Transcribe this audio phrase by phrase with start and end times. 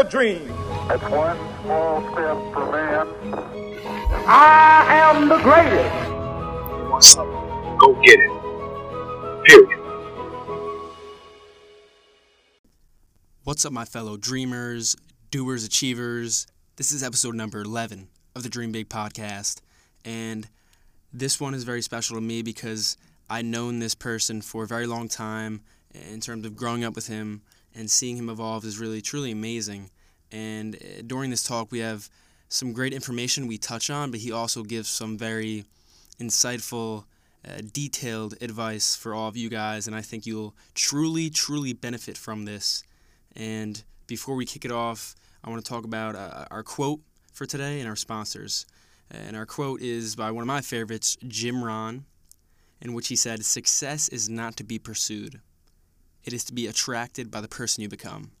[0.00, 0.46] a dream.
[0.88, 3.06] That's one small step for man.
[4.26, 6.08] I am the greatest.
[6.08, 8.30] You want something, go get it.
[9.44, 9.78] Period.
[13.44, 14.96] What's up, my fellow dreamers,
[15.30, 16.46] doers, achievers?
[16.76, 19.60] This is episode number 11 of the Dream Big podcast.
[20.02, 20.48] And
[21.12, 22.96] this one is very special to me because
[23.28, 25.60] I've known this person for a very long time
[25.92, 27.42] in terms of growing up with him
[27.74, 29.90] and seeing him evolve is really, truly amazing.
[30.32, 32.08] And uh, during this talk, we have
[32.48, 35.64] some great information we touch on, but he also gives some very
[36.18, 37.04] insightful,
[37.48, 39.86] uh, detailed advice for all of you guys.
[39.86, 42.82] And I think you'll truly, truly benefit from this.
[43.36, 47.00] And before we kick it off, I want to talk about uh, our quote
[47.32, 48.66] for today and our sponsors.
[49.10, 52.04] And our quote is by one of my favorites, Jim Rohn,
[52.80, 55.40] in which he said, Success is not to be pursued,
[56.24, 58.32] it is to be attracted by the person you become.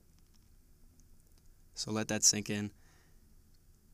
[1.74, 2.70] So let that sink in.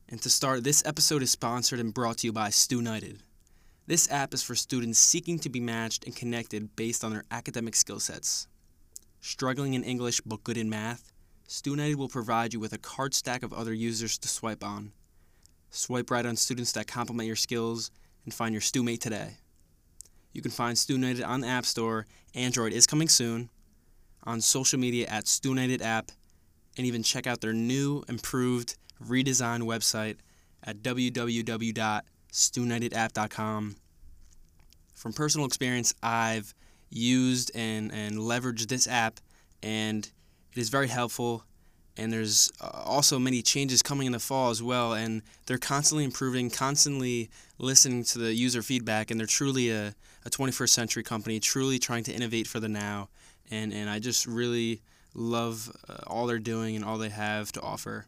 [0.09, 3.19] And to start, this episode is sponsored and brought to you by StuNited.
[3.87, 7.75] This app is for students seeking to be matched and connected based on their academic
[7.75, 8.47] skill sets.
[9.21, 11.11] Struggling in English but good in math?
[11.47, 14.91] StuNited will provide you with a card stack of other users to swipe on.
[15.69, 17.91] Swipe right on students that complement your skills
[18.25, 19.37] and find your StuMate today.
[20.33, 23.49] You can find StuNited on the App Store, Android is coming soon,
[24.23, 26.11] on social media at StuNited app,
[26.77, 30.17] and even check out their new, improved, redesigned website
[30.63, 33.75] at www.stunitedapp.com.
[34.93, 36.53] From personal experience, I've
[36.89, 39.19] used and, and leveraged this app,
[39.61, 40.09] and
[40.53, 41.43] it is very helpful.
[41.99, 46.03] And there's uh, also many changes coming in the fall as well, and they're constantly
[46.03, 49.95] improving, constantly listening to the user feedback, and they're truly a,
[50.25, 53.09] a 21st century company, truly trying to innovate for the now.
[53.49, 54.81] And, and I just really
[55.13, 58.05] love uh, all they're doing and all they have to offer.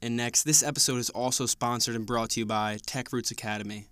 [0.00, 3.88] And next, this episode is also sponsored and brought to you by Tech Roots Academy.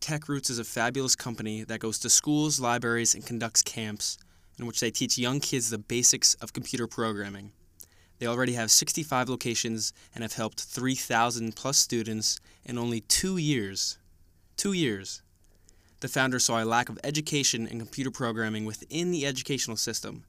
[0.00, 4.18] Tech Roots is a fabulous company that goes to schools, libraries, and conducts camps
[4.58, 7.52] in which they teach young kids the basics of computer programming.
[8.18, 13.98] They already have 65 locations and have helped 3,000 plus students in only two years.
[14.56, 15.22] Two years.
[16.00, 20.24] The founder saw a lack of education in computer programming within the educational system,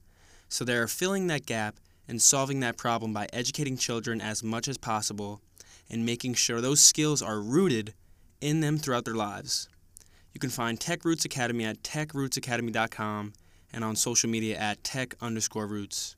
[0.47, 1.75] so they are filling that gap
[2.07, 5.41] and solving that problem by educating children as much as possible
[5.89, 7.93] and making sure those skills are rooted
[8.41, 9.69] in them throughout their lives.
[10.33, 13.33] You can find Tech Roots Academy at techrootsacademy.com
[13.71, 16.15] and on social media at tech underscore roots.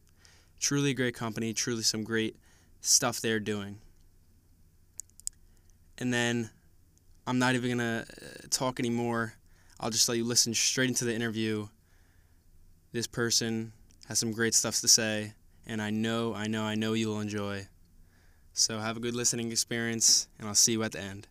[0.59, 2.35] Truly a great company, truly some great
[2.81, 3.79] stuff they're doing.
[5.97, 6.49] And then
[7.27, 9.33] I'm not even going to uh, talk anymore.
[9.81, 11.67] I'll just let you listen straight into the interview.
[12.91, 13.73] This person
[14.07, 15.33] has some great stuff to say,
[15.65, 17.67] and I know, I know, I know you'll enjoy.
[18.53, 21.27] So have a good listening experience, and I'll see you at the end.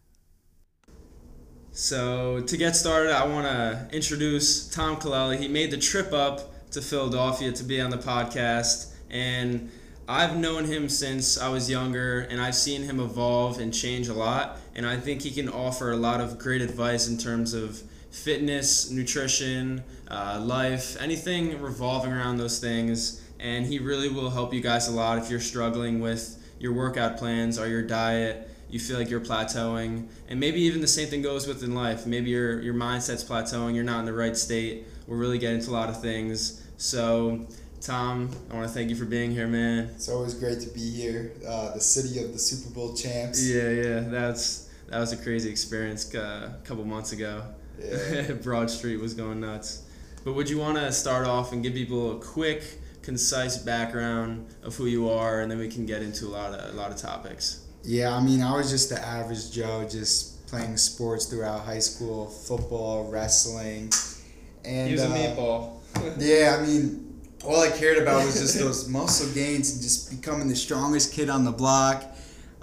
[1.70, 5.38] So to get started, I want to introduce Tom Kaleli.
[5.38, 9.70] He made the trip up to Philadelphia to be on the podcast, and
[10.08, 14.14] I've known him since I was younger, and I've seen him evolve and change a
[14.14, 14.58] lot.
[14.74, 18.90] And I think he can offer a lot of great advice in terms of fitness,
[18.90, 23.22] nutrition, uh, life, anything revolving around those things.
[23.38, 27.16] And he really will help you guys a lot if you're struggling with your workout
[27.16, 28.48] plans or your diet.
[28.68, 32.06] You feel like you're plateauing, and maybe even the same thing goes within life.
[32.06, 33.74] Maybe your your mindset's plateauing.
[33.74, 34.86] You're not in the right state.
[35.08, 36.64] We're really getting into a lot of things.
[36.76, 37.48] So,
[37.80, 39.90] Tom, I want to thank you for being here, man.
[39.96, 41.32] It's always great to be here.
[41.44, 43.44] Uh, the city of the Super Bowl champs.
[43.44, 47.42] Yeah, yeah, that's that was a crazy experience uh, a couple months ago.
[47.80, 48.32] Yeah.
[48.42, 49.82] Broad Street was going nuts.
[50.24, 52.62] But would you want to start off and give people a quick,
[53.02, 56.74] concise background of who you are, and then we can get into a lot of
[56.74, 57.64] a lot of topics.
[57.82, 62.26] Yeah, I mean, I was just the average Joe, just playing sports throughout high school,
[62.26, 63.90] football, wrestling,
[64.64, 65.76] and He was a uh, meatball.
[66.18, 70.48] Yeah, I mean, all I cared about was just those muscle gains and just becoming
[70.48, 72.04] the strongest kid on the block.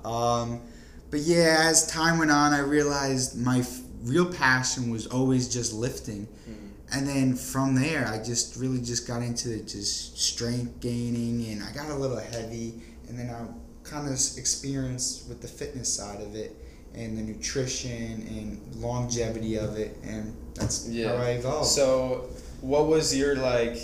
[0.05, 0.61] Um,
[1.09, 5.73] but yeah, as time went on, I realized my f- real passion was always just
[5.73, 6.27] lifting.
[6.49, 6.67] Mm-hmm.
[6.93, 11.71] And then from there, I just really just got into just strength gaining, and I
[11.73, 12.81] got a little heavy.
[13.09, 13.45] And then I
[13.87, 16.55] kind of experienced with the fitness side of it,
[16.93, 21.67] and the nutrition and longevity of it, and that's how I evolved.
[21.67, 22.29] So,
[22.61, 23.77] what was your like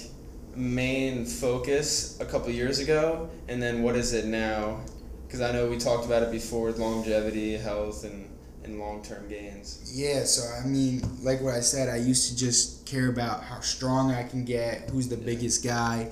[0.55, 4.79] main focus a couple years ago, and then what is it now?
[5.27, 8.29] Because I know we talked about it before with longevity, health, and
[8.65, 9.91] and long term gains.
[9.93, 13.59] Yeah, so I mean, like what I said, I used to just care about how
[13.59, 16.11] strong I can get, who's the biggest guy.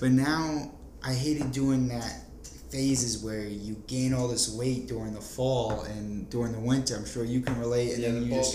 [0.00, 2.22] But now I hated doing that
[2.70, 6.96] phases where you gain all this weight during the fall and during the winter.
[6.96, 7.94] I'm sure you can relate.
[7.94, 8.54] And yeah, then the you just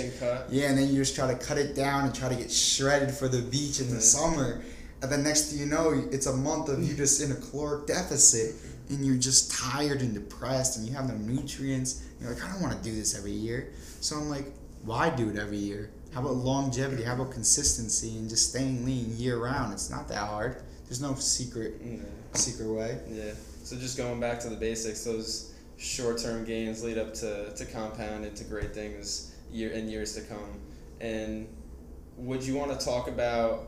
[0.52, 3.12] yeah, and then you just try to cut it down and try to get shredded
[3.12, 4.02] for the beach in the Mhm.
[4.02, 4.62] summer.
[5.02, 7.88] And then next thing you know, it's a month of you just in a caloric
[7.88, 8.56] deficit
[8.90, 12.02] and you're just tired and depressed and you have no nutrients.
[12.24, 13.74] You're like, I don't want to do this every year.
[14.00, 14.46] So I'm like,
[14.84, 15.92] why do it every year?
[16.14, 17.04] How about longevity?
[17.04, 19.74] How about consistency and just staying lean year round?
[19.74, 20.64] It's not that hard.
[20.86, 21.98] There's no secret Yeah.
[22.34, 23.00] secret way.
[23.10, 23.34] Yeah.
[23.64, 28.26] So just going back to the basics, those short-term gains lead up to, to compound
[28.26, 30.60] into great things year in years to come.
[31.02, 31.48] And
[32.18, 33.68] would you want to talk about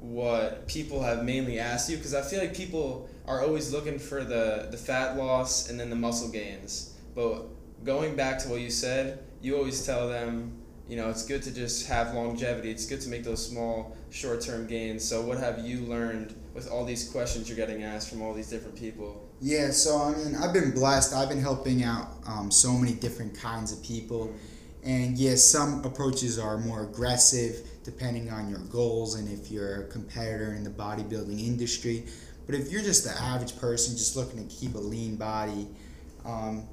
[0.00, 1.96] what people have mainly asked you?
[1.96, 5.88] Because I feel like people are always looking for the, the fat loss and then
[5.90, 6.94] the muscle gains.
[7.14, 7.46] But
[7.84, 10.52] going back to what you said, you always tell them,
[10.88, 12.70] you know, it's good to just have longevity.
[12.70, 15.04] It's good to make those small short-term gains.
[15.04, 18.48] So what have you learned with all these questions you're getting asked from all these
[18.48, 19.28] different people?
[19.40, 21.14] Yeah, so I mean, I've been blessed.
[21.14, 24.32] I've been helping out um, so many different kinds of people.
[24.82, 29.86] And yes, some approaches are more aggressive depending on your goals and if you're a
[29.88, 32.06] competitor in the bodybuilding industry.
[32.46, 35.68] But if you're just the average person just looking to keep a lean body,
[36.24, 36.66] um,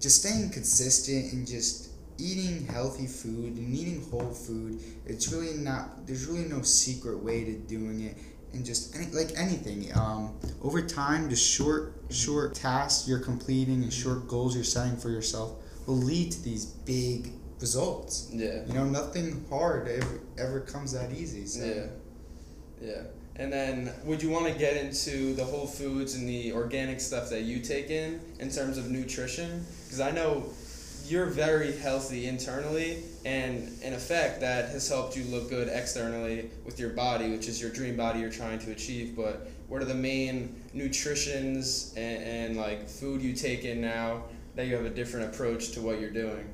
[0.00, 6.06] just staying consistent and just eating healthy food and eating whole food, it's really not,
[6.06, 8.16] there's really no secret way to doing it
[8.52, 13.92] and just any, like anything um, over time the short short tasks you're completing and
[13.92, 15.56] short goals you're setting for yourself
[15.86, 18.64] will lead to these big results Yeah.
[18.66, 21.86] you know nothing hard ever, ever comes that easy so Yeah.
[22.80, 23.02] Yeah.
[23.38, 27.28] And then would you want to get into the whole foods and the organic stuff
[27.30, 29.66] that you take in in terms of nutrition?
[29.84, 30.50] Because I know
[31.08, 36.80] you're very healthy internally and in effect that has helped you look good externally with
[36.80, 39.94] your body which is your dream body you're trying to achieve but what are the
[39.94, 44.22] main nutritions and, and like food you take in now
[44.56, 46.48] that you have a different approach to what you're doing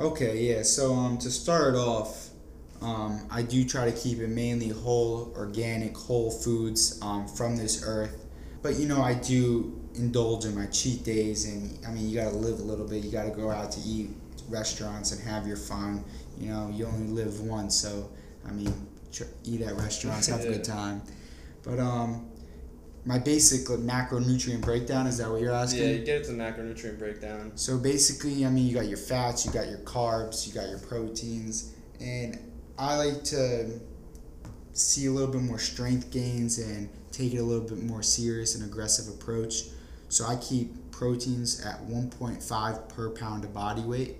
[0.00, 2.30] okay yeah so um to start off
[2.82, 7.82] um, I do try to keep it mainly whole organic whole foods um, from this
[7.86, 8.26] earth.
[8.62, 12.36] But you know I do indulge in my cheat days and I mean you gotta
[12.36, 13.04] live a little bit.
[13.04, 14.10] You gotta go out to eat
[14.48, 16.04] restaurants and have your fun.
[16.38, 18.10] You know you only live once so
[18.46, 18.72] I mean
[19.12, 21.02] tr- eat at restaurants have a good time.
[21.62, 22.28] But um
[23.04, 25.82] my basic macronutrient breakdown is that what you're asking?
[25.82, 27.52] Yeah you get it to macronutrient breakdown.
[27.56, 30.78] So basically, I mean, you got your fats, you got your carbs, you got your
[30.78, 32.38] proteins, and
[32.82, 33.70] I like to
[34.72, 38.56] see a little bit more strength gains and take it a little bit more serious
[38.56, 39.66] and aggressive approach.
[40.08, 44.16] So I keep proteins at 1.5 per pound of body weight,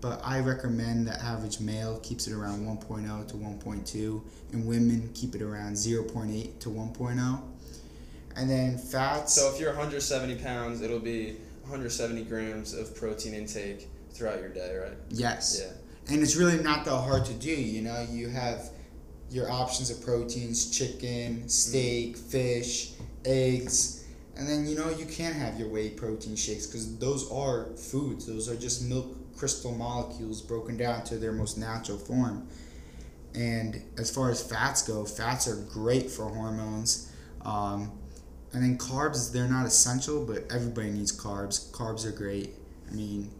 [0.00, 4.22] but I recommend that average male keeps it around 1.0 to 1.2,
[4.52, 7.42] and women keep it around 0.8 to 1.0.
[8.34, 9.34] And then fats.
[9.34, 14.76] So if you're 170 pounds, it'll be 170 grams of protein intake throughout your day,
[14.76, 14.98] right?
[15.08, 15.62] yes.
[15.62, 15.72] Yeah.
[16.08, 18.06] And it's really not that hard to do you know?
[18.10, 18.70] You have
[19.30, 22.92] your options of proteins chicken steak fish
[23.24, 24.04] eggs.
[24.36, 28.26] And then you know you can have your whey protein shakes because those are foods.
[28.26, 32.46] Those are just milk crystal molecules broken down to their most natural form.
[33.34, 37.10] And as far as fats go fats are great for hormones
[37.42, 37.90] um,
[38.52, 41.70] and then carbs they're not essential but everybody needs carbs.
[41.70, 42.54] Carbs are great.
[42.90, 43.30] I mean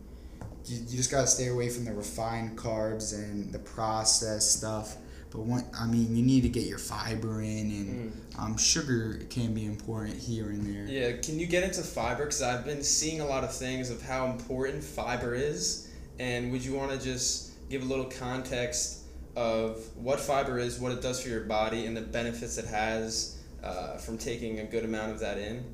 [0.66, 4.96] you, you just gotta stay away from the refined carbs and the processed stuff.
[5.30, 9.54] But one, I mean, you need to get your fiber in, and um, sugar can
[9.54, 10.84] be important here and there.
[10.84, 11.16] Yeah.
[11.22, 12.24] Can you get into fiber?
[12.24, 15.88] Because I've been seeing a lot of things of how important fiber is,
[16.18, 19.04] and would you want to just give a little context
[19.34, 23.38] of what fiber is, what it does for your body, and the benefits it has
[23.64, 25.64] uh, from taking a good amount of that in?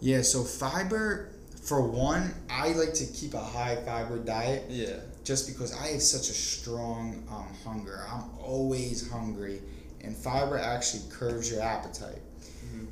[0.00, 0.22] Yeah.
[0.22, 1.30] So fiber,
[1.62, 4.96] for one, I like to keep a high fiber diet Yeah.
[5.24, 8.04] just because I have such a strong um, hunger.
[8.10, 9.62] I'm always hungry,
[10.02, 12.20] and fiber actually curbs your appetite.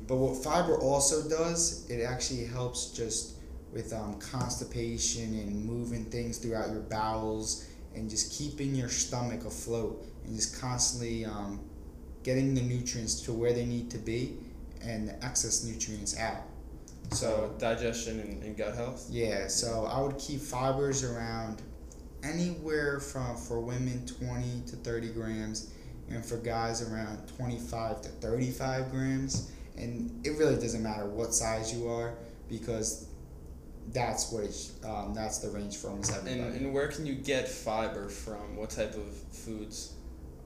[0.07, 3.35] But what fiber also does, it actually helps just
[3.73, 10.05] with um, constipation and moving things throughout your bowels and just keeping your stomach afloat
[10.25, 11.59] and just constantly um,
[12.23, 14.37] getting the nutrients to where they need to be
[14.81, 16.43] and the excess nutrients out.
[17.11, 19.07] So digestion and, and gut health.
[19.09, 21.61] Yeah, so I would keep fibers around
[22.23, 25.71] anywhere from for women 20 to 30 grams
[26.09, 31.73] and for guys around 25 to 35 grams and it really doesn't matter what size
[31.73, 32.13] you are
[32.47, 33.07] because
[33.91, 34.43] that's what
[34.87, 36.55] um, that's the range for almost And, everybody.
[36.57, 38.55] and and where can you get fiber from?
[38.55, 39.93] What type of foods?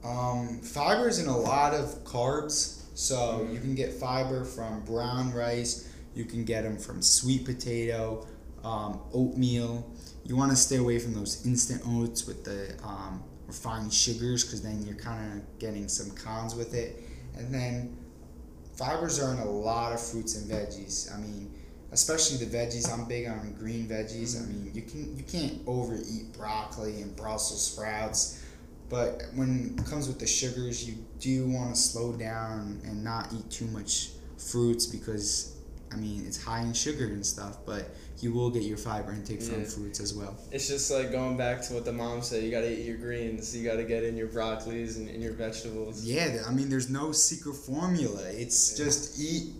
[0.02, 2.82] Um, fibers in a lot of carbs.
[2.94, 3.52] So Mhm.
[3.52, 5.86] you can get fiber from brown rice.
[6.16, 8.26] You can get them from sweet potato,
[8.64, 9.88] um, oatmeal.
[10.24, 14.62] You want to stay away from those instant oats with the um, refined sugars because
[14.62, 17.02] then you're kind of getting some cons with it.
[17.36, 17.96] And then
[18.76, 21.14] fibers are in a lot of fruits and veggies.
[21.14, 21.52] I mean,
[21.92, 22.90] especially the veggies.
[22.90, 24.42] I'm big on green veggies.
[24.42, 28.42] I mean, you can you can't overeat broccoli and Brussels sprouts.
[28.88, 33.32] But when it comes with the sugars, you do want to slow down and not
[33.32, 35.55] eat too much fruits because,
[35.96, 37.58] I mean, it's high in sugar and stuff.
[37.64, 37.88] But
[38.20, 39.66] you will get your fiber intake from Yeah.
[39.68, 40.36] fruits as well.
[40.52, 42.42] It's just like going back to what the mom said.
[42.44, 43.56] You gotta eat your greens.
[43.56, 46.04] You gotta get in your broccolis and, and your vegetables.
[46.04, 48.22] Yeah, I mean, there's no secret formula.
[48.28, 49.52] It's just eat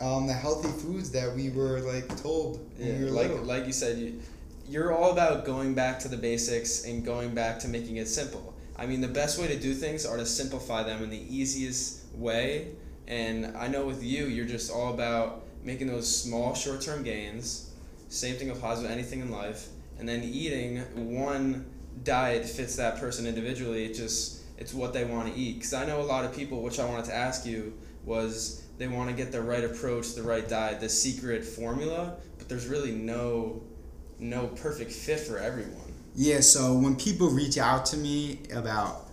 [0.00, 3.44] um, the healthy foods that we were like told Yeah, we like little.
[3.44, 4.20] like you said, you,
[4.68, 8.54] you're all about going back to the basics and going back to making it simple.
[8.76, 12.00] I mean, the best way to do things are to simplify them in the easiest
[12.14, 12.68] way.
[13.06, 17.70] And I know with you, you're just all about making those small short-term gains.
[18.08, 19.68] Same thing applies with anything in life.
[19.98, 20.78] And then eating
[21.16, 21.66] one
[22.04, 23.84] diet fits that person individually.
[23.84, 25.54] It just it's what they want to eat.
[25.54, 27.72] Because I know a lot of people, which I wanted to ask you,
[28.04, 32.48] was they want to get the right approach, the right diet, the secret formula, but
[32.48, 33.62] there's really no
[34.18, 35.92] no perfect fit for everyone.
[36.14, 39.08] Yeah, so when people reach out to me about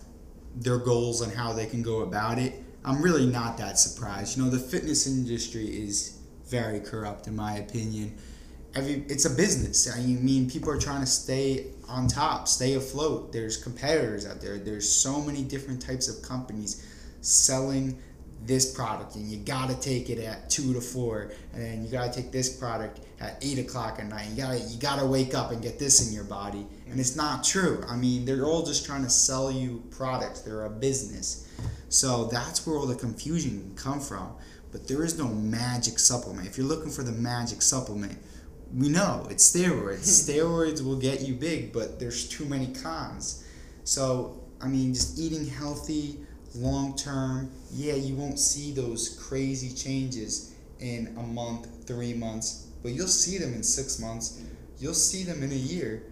[0.54, 2.54] their goals and how they can go about it,
[2.84, 4.36] I'm really not that surprised.
[4.36, 6.18] You know, the fitness industry is
[6.52, 8.14] very corrupt in my opinion.
[8.74, 9.90] Every it's a business.
[9.92, 13.32] I mean, people are trying to stay on top, stay afloat.
[13.32, 14.58] There's competitors out there.
[14.58, 16.86] There's so many different types of companies
[17.22, 17.98] selling
[18.44, 22.12] this product and you gotta take it at two to four and then you gotta
[22.12, 25.62] take this product at eight o'clock at night you gotta you gotta wake up and
[25.62, 29.04] get this in your body and it's not true i mean they're all just trying
[29.04, 31.48] to sell you products they're a business
[31.88, 34.32] so that's where all the confusion can come from
[34.72, 36.46] but there is no magic supplement.
[36.46, 38.18] If you're looking for the magic supplement
[38.74, 39.98] we know it's steroids.
[39.98, 43.44] Steroids will get you big but there's too many cons.
[43.84, 46.20] So i mean just eating healthy
[46.54, 52.92] long term, yeah, you won't see those crazy changes in a month, three months, but
[52.92, 54.42] you'll see them in six months,
[54.78, 56.02] you'll see them in a year,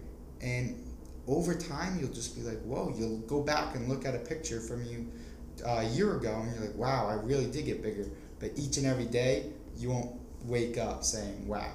[0.41, 0.83] and
[1.27, 4.59] over time, you'll just be like, whoa, you'll go back and look at a picture
[4.59, 5.07] from you
[5.65, 8.07] uh, a year ago, and you're like, wow, I really did get bigger.
[8.41, 9.45] But each and every day,
[9.77, 10.11] you won't
[10.43, 11.71] wake up saying, wow.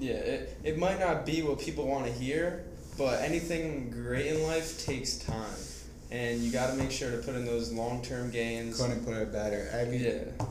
[0.00, 2.64] Yeah, it, it might not be what people want to hear,
[2.96, 5.54] but anything great in life takes time.
[6.10, 8.80] And you got to make sure to put in those long term gains.
[8.80, 9.70] Couldn't put it better.
[9.74, 10.44] I mean, Yeah.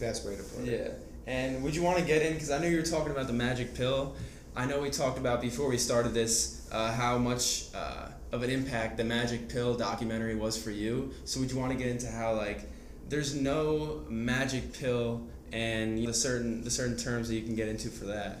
[0.00, 0.80] best way to put it.
[0.80, 1.32] Yeah.
[1.32, 2.34] And would you want to get in?
[2.34, 4.14] Because I know you were talking about the magic pill.
[4.56, 8.50] I know we talked about before we started this uh, how much uh, of an
[8.50, 11.12] impact the magic pill documentary was for you.
[11.24, 12.68] So would you want to get into how like
[13.08, 17.88] there's no magic pill and the certain the certain terms that you can get into
[17.88, 18.38] for that?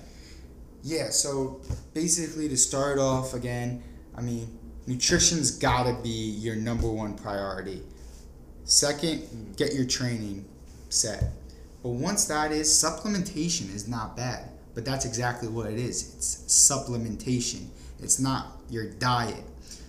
[0.82, 1.60] Yeah, so
[1.94, 3.82] basically to start off again,
[4.16, 7.82] I mean, nutrition's gotta be your number one priority.
[8.64, 10.44] Second, get your training
[10.88, 11.24] set.
[11.82, 14.50] But once that is, supplementation is not bad.
[14.74, 16.14] But that's exactly what it is.
[16.14, 17.68] It's supplementation.
[18.00, 19.42] It's not your diet.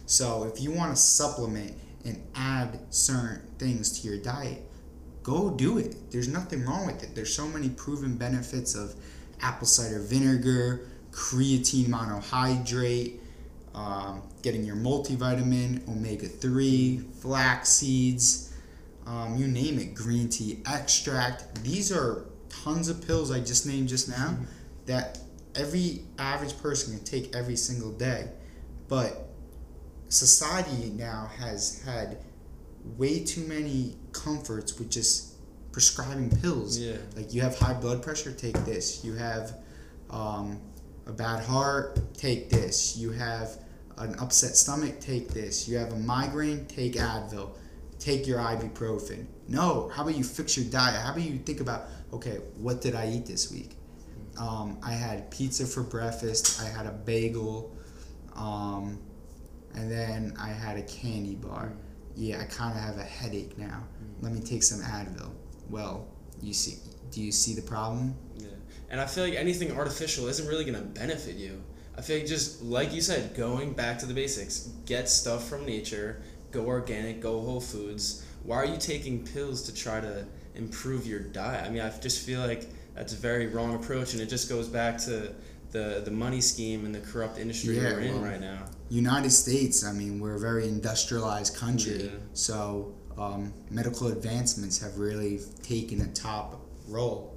[0.05, 4.63] So if you want to supplement and add certain things to your diet,
[5.23, 6.11] go do it.
[6.11, 7.15] There's nothing wrong with it.
[7.15, 8.95] There's so many proven benefits of
[9.41, 13.19] apple cider vinegar, creatine monohydrate,
[13.75, 18.53] um, getting your multivitamin, omega 3, flax seeds,
[19.05, 21.63] um, you name it, green tea extract.
[21.63, 24.37] These are tons of pills I just named just now
[24.85, 25.19] that
[25.55, 28.29] every average person can take every single day.
[28.87, 29.27] But
[30.09, 32.17] society now has had
[32.97, 35.35] way too many comforts with just
[35.71, 36.77] prescribing pills.
[36.77, 36.97] Yeah.
[37.15, 39.03] Like you have high blood pressure, take this.
[39.03, 39.53] You have
[40.09, 40.59] um,
[41.05, 42.97] a bad heart, take this.
[42.97, 43.57] You have
[43.97, 45.67] an upset stomach, take this.
[45.67, 47.51] You have a migraine, take Advil.
[47.99, 49.25] Take your ibuprofen.
[49.49, 50.95] No, how about you fix your diet?
[50.95, 53.75] How about you think about, okay, what did I eat this week?
[54.39, 56.61] Um, I had pizza for breakfast.
[56.61, 57.75] I had a bagel,
[58.35, 58.99] um,
[59.75, 61.73] and then I had a candy bar.
[62.19, 63.85] Yeah, I kind of have a headache now.
[64.03, 64.23] Mm.
[64.23, 65.31] Let me take some Advil.
[65.69, 66.05] Well,
[66.41, 66.75] you see,
[67.11, 68.13] do you see the problem?
[68.37, 68.47] Yeah.
[68.89, 71.63] And I feel like anything artificial isn't really going to benefit you.
[71.97, 75.65] I feel like just like you said, going back to the basics, get stuff from
[75.65, 76.21] nature,
[76.51, 78.25] go organic, go whole foods.
[78.43, 81.65] Why are you taking pills to try to improve your diet?
[81.65, 84.67] I mean, I just feel like that's a very wrong approach, and it just goes
[84.67, 85.33] back to
[85.71, 88.65] the the money scheme and the corrupt industry Yeah, we're in right now.
[88.89, 92.09] United States, I mean, we're a very industrialized country, Yeah.
[92.33, 97.35] so um, medical advancements have really taken a top role.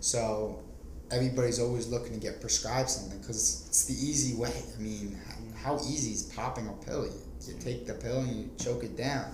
[0.00, 0.62] So
[1.10, 4.52] everybody's always looking to get prescribed something because it's the easy way.
[4.76, 5.18] I mean,
[5.58, 7.06] how, how easy is popping a pill?
[7.06, 7.12] You,
[7.48, 9.32] you take the pill and you choke it down.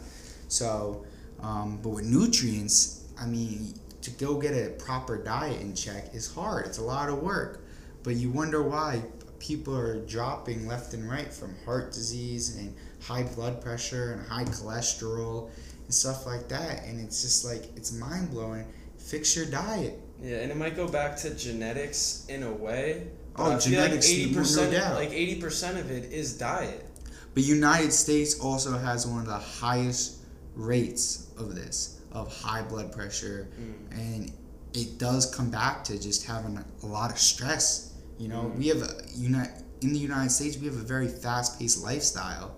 [0.48, 1.04] So,
[1.40, 6.32] um, but with nutrients, I mean, to go get a proper diet in check is
[6.32, 6.66] hard.
[6.66, 7.64] It's a lot of work.
[8.02, 9.02] But you wonder why
[9.40, 14.44] people are dropping left and right from heart disease and high blood pressure and high
[14.44, 15.50] cholesterol
[15.84, 16.84] and stuff like that.
[16.84, 18.66] And it's just like, it's mind blowing.
[18.98, 19.98] Fix your diet.
[20.22, 23.08] Yeah, and it might go back to genetics in a way.
[23.36, 24.94] Oh, I feel like genetics, eighty no percent, doubt.
[24.94, 26.86] like eighty percent of it is diet.
[27.32, 30.18] But United States also has one of the highest
[30.54, 33.92] rates of this, of high blood pressure, mm.
[33.92, 34.32] and
[34.74, 37.89] it does come back to just having a lot of stress.
[38.20, 39.48] You know, we have a uni-
[39.80, 42.54] in the United States we have a very fast-paced lifestyle,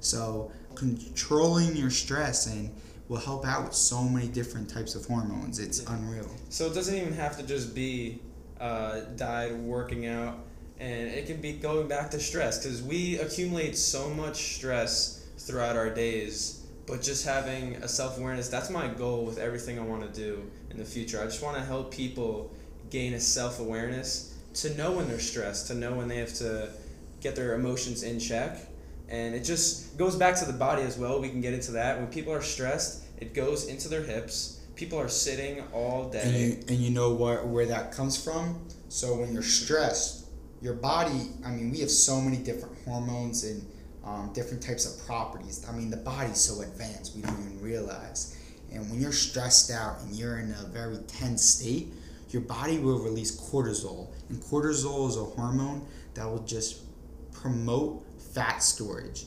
[0.00, 2.74] so controlling your stress and
[3.08, 5.58] will help out with so many different types of hormones.
[5.58, 6.30] It's unreal.
[6.48, 8.20] So it doesn't even have to just be
[8.58, 10.38] uh, diet, working out,
[10.80, 15.76] and it can be going back to stress because we accumulate so much stress throughout
[15.76, 16.64] our days.
[16.86, 20.50] But just having a self awareness, that's my goal with everything I want to do
[20.70, 21.20] in the future.
[21.20, 22.50] I just want to help people
[22.88, 26.70] gain a self awareness to know when they're stressed, to know when they have to
[27.20, 28.58] get their emotions in check.
[29.08, 31.20] And it just goes back to the body as well.
[31.20, 31.98] We can get into that.
[31.98, 34.60] When people are stressed, it goes into their hips.
[34.74, 36.22] People are sitting all day.
[36.22, 38.58] And you, and you know where, where that comes from?
[38.88, 40.26] So when you're stressed,
[40.62, 43.66] your body, I mean, we have so many different hormones and
[44.04, 45.64] um, different types of properties.
[45.68, 48.38] I mean, the body's so advanced, we don't even realize.
[48.72, 51.92] And when you're stressed out and you're in a very tense state,
[52.32, 54.08] your body will release cortisol.
[54.28, 56.82] And cortisol is a hormone that will just
[57.32, 59.26] promote fat storage.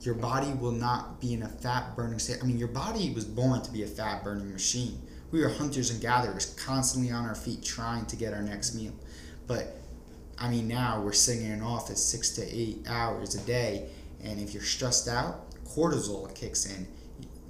[0.00, 2.38] Your body will not be in a fat burning state.
[2.42, 5.00] I mean, your body was born to be a fat burning machine.
[5.32, 8.92] We are hunters and gatherers, constantly on our feet trying to get our next meal.
[9.46, 9.76] But
[10.38, 13.88] I mean, now we're sitting in an office six to eight hours a day,
[14.22, 16.86] and if you're stressed out, cortisol kicks in.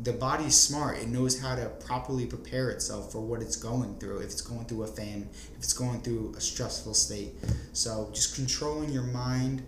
[0.03, 0.99] The body's smart.
[0.99, 4.19] It knows how to properly prepare itself for what it's going through.
[4.19, 7.33] If it's going through a famine, if it's going through a stressful state.
[7.73, 9.63] So just controlling your mind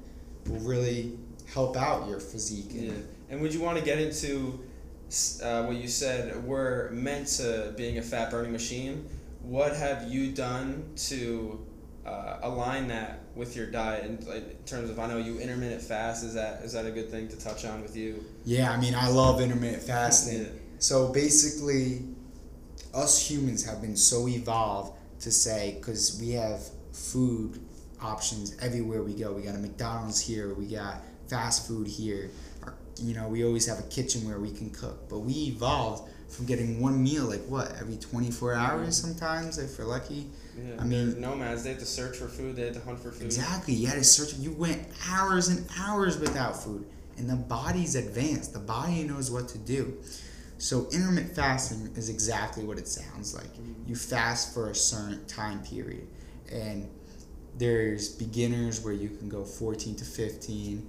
[0.46, 1.18] will really
[1.52, 2.70] help out your physique.
[2.72, 2.92] and- Yeah.
[3.30, 4.60] And would you want to get into
[5.42, 6.44] uh, what you said?
[6.44, 9.06] We're meant to being a fat burning machine.
[9.42, 11.64] What have you done to
[12.08, 14.04] uh, align that with your diet?
[14.04, 16.24] And like, in terms of, I know you intermittent fast.
[16.24, 18.24] Is that is that a good thing to touch on with you?
[18.44, 20.42] Yeah, I mean, I love intermittent fasting.
[20.42, 20.48] Yeah.
[20.78, 22.02] So basically,
[22.94, 27.60] us humans have been so evolved to say, because we have food
[28.00, 29.32] options everywhere we go.
[29.32, 32.30] We got a McDonald's here, we got fast food here.
[32.62, 35.08] Or, you know, we always have a kitchen where we can cook.
[35.08, 39.86] But we evolved from getting one meal, like what, every 24 hours sometimes, if we're
[39.86, 40.26] lucky.
[40.58, 40.80] Yeah.
[40.80, 41.62] I mean- nomads.
[41.62, 42.56] They have to search for food.
[42.56, 43.26] They have to hunt for food.
[43.26, 43.74] Exactly.
[43.74, 44.34] You had to search.
[44.34, 48.52] You went hours and hours without food, and the body's advanced.
[48.52, 49.98] The body knows what to do.
[50.58, 53.46] So intermittent fasting is exactly what it sounds like.
[53.86, 56.08] You fast for a certain time period,
[56.50, 56.88] and
[57.56, 60.86] there's beginners where you can go 14 to 15,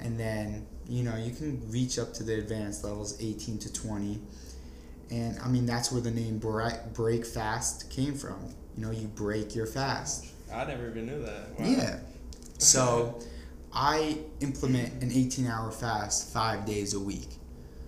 [0.00, 4.20] and then you know you can reach up to the advanced levels 18 to 20.
[5.10, 8.54] And I mean that's where the name break, break fast came from.
[8.76, 10.26] You know, you break your fast.
[10.52, 11.58] I never even knew that.
[11.58, 11.66] Wow.
[11.66, 11.98] Yeah.
[12.58, 13.18] So
[13.72, 17.28] I implement an 18 hour fast five days a week.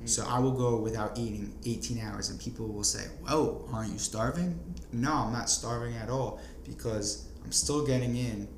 [0.01, 0.07] Hmm.
[0.07, 3.99] So I will go without eating 18 hours, and people will say, Whoa, aren't you
[3.99, 4.59] starving?
[4.93, 8.49] No, I'm not starving at all because I'm still getting in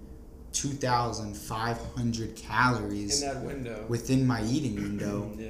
[0.52, 3.84] 2,500 calories In that window.
[3.88, 5.48] within my eating window yeah.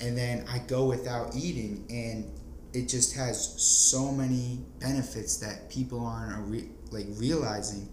[0.00, 2.30] and then I go without eating, and
[2.76, 7.88] it just has so many benefits that people aren't re- like realizing.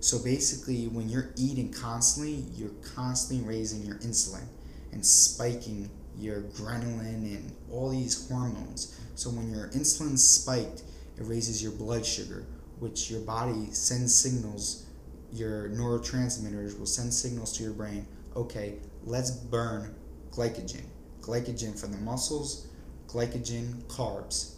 [0.00, 4.44] So basically, when you're eating constantly, you're constantly raising your insulin
[4.92, 9.00] and spiking your adrenaline and all these hormones.
[9.14, 10.82] So when your insulin's spiked,
[11.16, 12.44] it raises your blood sugar,
[12.78, 14.84] which your body sends signals.
[15.32, 18.06] Your neurotransmitters will send signals to your brain.
[18.36, 19.94] Okay, let's burn
[20.30, 20.84] glycogen.
[21.22, 22.66] Glycogen for the muscles,
[23.08, 24.54] glycogen carbs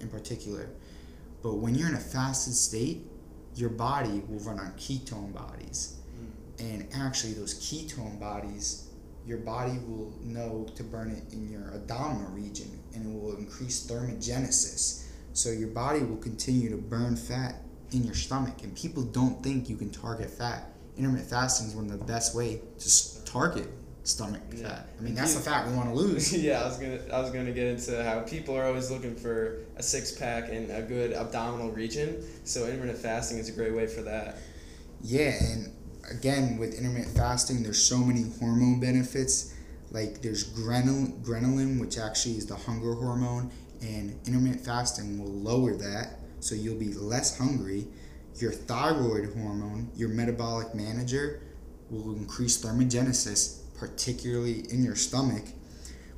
[0.00, 0.68] in particular.
[1.42, 3.06] But when you're in a fasted state,
[3.54, 5.96] your body will run on ketone bodies.
[6.16, 6.64] Hmm.
[6.64, 8.88] And actually, those ketone bodies,
[9.26, 13.86] your body will know to burn it in your abdominal region and it will increase
[13.86, 15.06] thermogenesis.
[15.32, 17.56] So your body will continue to burn fat
[17.92, 18.62] in your stomach.
[18.62, 20.72] And people don't think you can target fat.
[20.96, 23.68] Intermittent fasting is one of the best way to target
[24.04, 24.68] stomach Yeah.
[24.68, 24.88] fat.
[24.98, 26.32] I mean, that's the fat we want to lose.
[26.36, 29.58] yeah, I was gonna I was gonna get into how people are always looking for
[29.76, 32.22] a six pack and a good abdominal region.
[32.44, 34.38] So intermittent fasting is a great way for that.
[35.02, 35.72] Yeah, and
[36.10, 39.54] again with intermittent fasting, there's so many hormone benefits.
[39.90, 43.50] Like there's grenal- ghrelin, which actually is the hunger hormone,
[43.82, 47.86] and intermittent fasting will lower that, so you'll be less hungry.
[48.36, 51.42] Your thyroid hormone, your metabolic manager,
[51.90, 55.42] will increase thermogenesis, particularly in your stomach.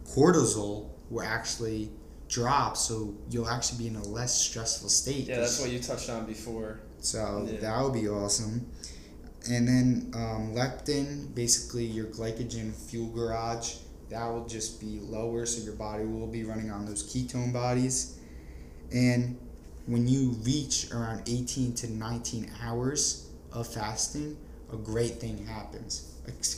[0.07, 1.90] Cortisol will actually
[2.29, 5.27] drop, so you'll actually be in a less stressful state.
[5.27, 6.81] Yeah, that's what you touched on before.
[6.98, 7.61] So Yeah.
[7.61, 8.66] that would be awesome.
[9.48, 13.77] And then um, leptin, basically your glycogen fuel garage,
[14.11, 18.18] that will just be lower, so your body will be running on those ketone bodies.
[18.92, 19.38] And
[19.87, 24.37] when you reach around 18 to 19 hours of fasting,
[24.74, 26.12] a great thing happens,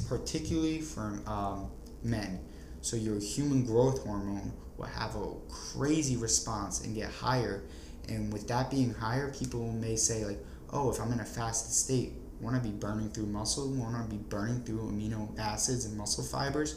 [0.08, 1.70] particularly for um,
[2.02, 2.40] men.
[2.80, 7.62] So your human growth hormone will have a crazy response and get higher.
[8.08, 10.38] And with that being higher, people may say like,
[10.72, 13.68] "Oh, if I'm in a fasted state, won't I be burning through muscle?
[13.70, 16.76] Won't I be burning through amino acids and muscle fibers?"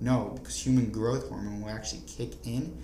[0.00, 2.76] No, because human growth hormone will actually kick in,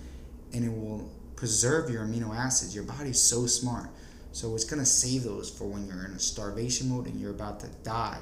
[0.53, 2.75] and it will preserve your amino acids.
[2.75, 3.89] Your body's so smart,
[4.37, 7.59] so it's gonna save those for when you're in a starvation mode and you're about
[7.61, 8.19] to die.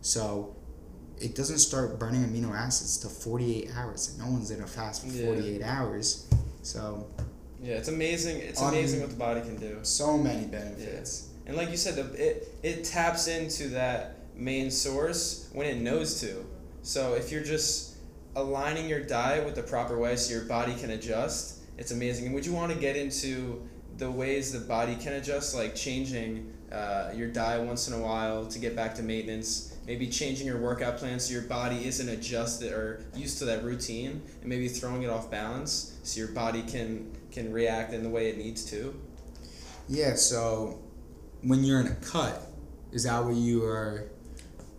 [0.00, 0.56] So
[1.20, 4.08] it doesn't start burning amino acids till 48 hours.
[4.08, 5.26] And no one's in a fast for Yeah.
[5.26, 6.26] 48 hours.
[6.62, 7.06] So
[7.62, 8.38] Yeah, it's amazing.
[8.38, 9.78] It's Un- amazing what the body can do.
[9.82, 11.28] so many benefits.
[11.46, 16.20] And like you said, the, it it taps into that main source when it knows
[16.22, 16.44] to.
[16.82, 17.94] So if you're just
[18.34, 22.26] aligning your diet with the proper way so your body can adjust, it's amazing.
[22.26, 23.62] And would you want to get into
[23.98, 28.46] the ways the body can adjust, like changing uh, your diet once in a while
[28.46, 29.76] to get back to maintenance?
[29.86, 34.20] Maybe changing your workout plan so your body isn't adjusted or used to that routine,
[34.40, 38.28] and maybe throwing it off balance so your body can can react in the way
[38.28, 38.98] it needs to.
[39.88, 40.14] Yeah.
[40.16, 40.80] So
[41.42, 42.42] when you're in a cut,
[42.92, 44.10] is that what you are?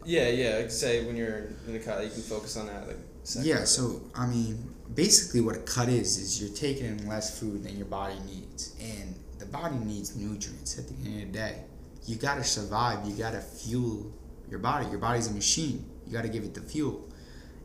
[0.05, 0.67] Yeah, yeah.
[0.67, 2.87] Say when you're in a cut, you can focus on that.
[2.87, 2.97] Like.
[3.41, 3.63] Yeah.
[3.63, 7.77] So I mean, basically, what a cut is is you're taking in less food than
[7.77, 9.06] your body needs, and
[9.47, 10.77] body needs nutrients.
[10.77, 11.63] At the end of the day,
[12.05, 13.05] you gotta survive.
[13.07, 14.11] You gotta fuel
[14.49, 14.87] your body.
[14.89, 15.85] Your body's a machine.
[16.05, 17.07] You gotta give it the fuel.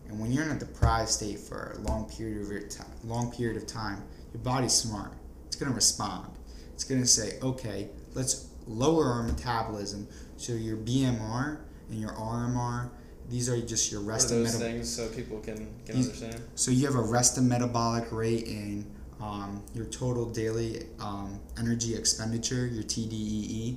[0.08, 3.30] And when you're in a deprived state for a long period of your time, long
[3.32, 4.02] period of time,
[4.34, 5.12] your body's smart.
[5.46, 6.30] It's gonna respond.
[6.74, 10.08] It's gonna say, okay, let's lower our metabolism.
[10.36, 11.58] So your BMR
[11.90, 12.90] and your RMR,
[13.28, 16.06] these are just your What are rest those meta- things so people can can These-
[16.06, 16.42] understand?
[16.56, 18.84] so you have a rested metabolic rate and
[19.22, 23.76] um, your total daily um, energy expenditure, your TDEE,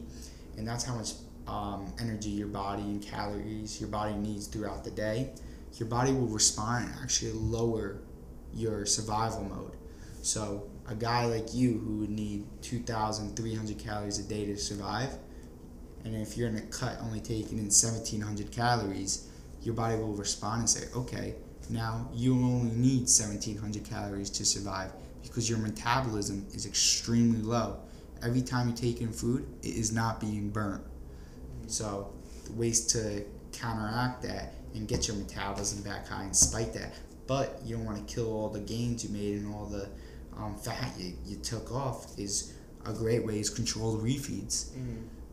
[0.57, 1.11] and that's how much
[1.47, 5.31] um, energy your body and calories your body needs throughout the day.
[5.75, 7.99] Your body will respond and actually lower
[8.53, 9.73] your survival mode.
[10.23, 15.09] So a guy like you who would need 2,300 calories a day to survive,
[16.03, 19.27] and if you're in a cut only taking in 1,700 calories,
[19.61, 21.35] your body will respond and say, okay,
[21.69, 24.91] now you only need 1700 calories to survive
[25.27, 27.79] because your metabolism is extremely low.
[28.23, 30.83] Every time you take in food, it is not being burnt.
[31.67, 32.13] So,
[32.45, 36.93] the ways to counteract that and get your metabolism back high and spike that,
[37.27, 39.87] but you don't want to kill all the gains you made and all the
[40.37, 42.53] um, fat you, you took off is
[42.85, 44.67] a great way is control the refeeds.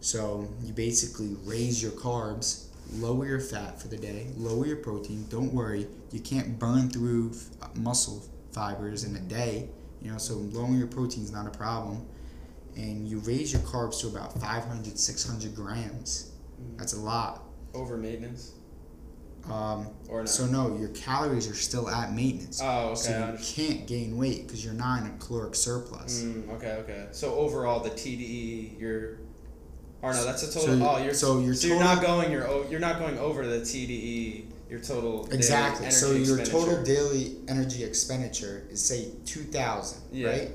[0.01, 5.27] So you basically raise your carbs, lower your fat for the day, lower your protein.
[5.29, 9.69] Don't worry, you can't burn through f- muscle fibers in a day.
[10.03, 12.05] You know, so lowering your protein is not a problem.
[12.77, 16.33] And you raise your carbs to about 500, 600 grams.
[16.77, 17.43] That's a lot.
[17.75, 18.53] Over maintenance
[19.51, 20.29] Um, or not?
[20.29, 22.61] so no, your calories are still at maintenance.
[22.63, 22.95] oh, okay.
[22.95, 23.69] so you understand.
[23.69, 26.23] can't gain weight because you're not in a caloric surplus.
[26.23, 27.07] Mm, okay, okay.
[27.13, 29.19] So overall, the TDE, you're,
[30.03, 30.61] or no, that's a total.
[30.63, 30.79] So total.
[30.79, 33.47] you- oh, you're so your you're not total- going your o- you're not going over
[33.47, 34.45] the TDE.
[34.73, 35.91] Your total Exactly.
[35.91, 40.29] So your total daily energy expenditure is say two thousand, Yeah.
[40.29, 40.51] right?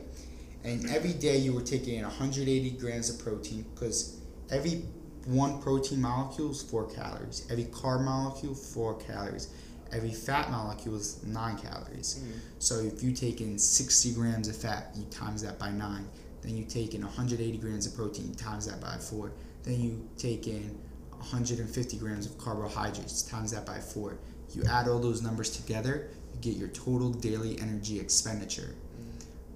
[0.63, 4.17] And every day you were taking in 180 grams of protein because
[4.49, 4.86] every
[5.25, 7.45] one protein molecule is four calories.
[7.51, 9.49] Every carb molecule four calories.
[9.91, 12.19] Every fat molecule is nine calories.
[12.19, 12.39] Mm.
[12.58, 16.10] So if you take in 60 grams of fat, you times that by nine.
[16.41, 19.32] Then you take in 180 grams of protein, times that by four.
[19.62, 20.75] Then you take in
[21.19, 24.17] 150 grams of carbohydrates, times that by four.
[24.53, 28.75] You add all those numbers together, you get your total daily energy expenditure.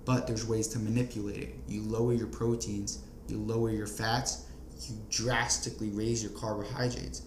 [0.05, 1.55] But there's ways to manipulate it.
[1.67, 4.45] You lower your proteins, you lower your fats,
[4.87, 7.21] you drastically raise your carbohydrates,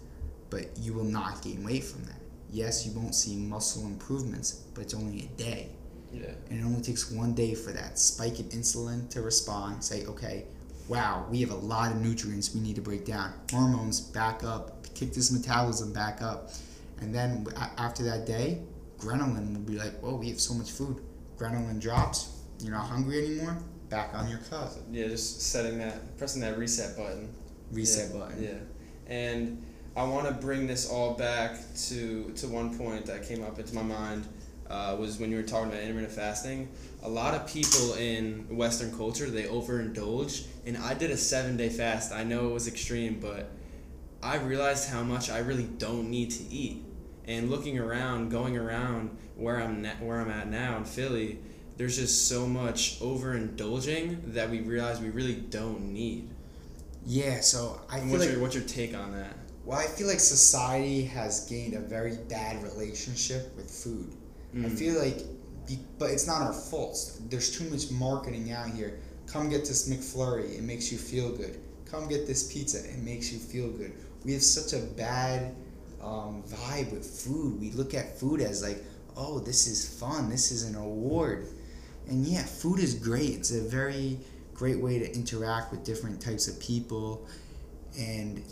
[0.51, 2.21] but you will not gain weight from that.
[2.51, 5.71] yes, you won't see muscle improvements, but it's only a day.
[6.13, 6.31] Yeah.
[6.51, 10.45] And it only takes one day for that spike in insulin to respond, say, okay,
[10.89, 13.33] wow, we have a lot of nutrients we need to break down.
[13.51, 16.51] Hormones back up, kick this metabolism back up.
[17.01, 18.61] And then after that day,
[18.99, 21.01] ghrelin will be like, whoa, we have so much food.
[21.39, 24.73] Ghrelin drops, you're not hungry anymore, back on your cup.
[24.91, 27.33] Yeah, just setting that, pressing that reset button.
[27.73, 28.43] Reset yeah, button.
[28.43, 29.65] Yeah, and
[29.97, 31.57] I want to bring this all back
[31.89, 34.27] to to one point that came up into my mind
[34.69, 36.69] uh, was when you were talking about intermittent fasting.
[37.05, 41.69] A lot of people in Western culture they overindulge, and I did a seven day
[41.69, 42.13] fast.
[42.13, 43.51] I know it was extreme, but
[44.23, 46.83] I realized how much I really don't need to eat.
[47.27, 51.39] And looking around, going around where I'm na- where I'm at now in Philly,
[51.77, 56.31] there's just so much overindulging that we realize we really don't need.
[57.07, 59.37] Yeah, so I And feel what's like your what's your take on that?
[59.67, 64.13] Well, I feel like society has gained a very bad relationship with food.
[64.55, 64.79] I Mm.
[64.79, 65.21] feel like,
[65.67, 67.19] be, but it's not our fault.
[67.29, 69.01] There's too much marketing out here.
[69.27, 71.61] Come get this McFlurry, it makes you feel good.
[71.91, 73.93] Come get this pizza, it makes you feel good.
[74.25, 75.55] We have such a bad
[76.03, 77.61] um, vibe with food.
[77.61, 78.83] We look at food as like,
[79.17, 81.49] oh, this is fun, this is an award.
[82.09, 83.31] And yeah, food is great.
[83.31, 84.19] It's a very
[84.53, 87.27] great way to interact with different types of people.
[87.99, 88.43] And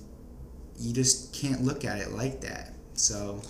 [0.78, 2.72] you just can't look at it like that.
[2.94, 3.42] So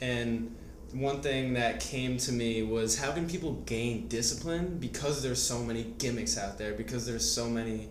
[0.00, 0.54] And
[0.92, 5.62] one thing that came to me was how can people gain discipline because there's so
[5.62, 7.88] many gimmicks out there because there's so many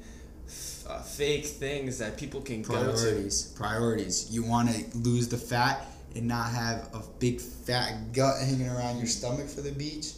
[0.47, 2.79] f- uh, fake things that people can go to.
[2.91, 4.31] priorities, priorities.
[4.31, 8.97] You want to lose the fat and not have a big fat gut hanging around
[8.97, 10.13] your stomach for the beach.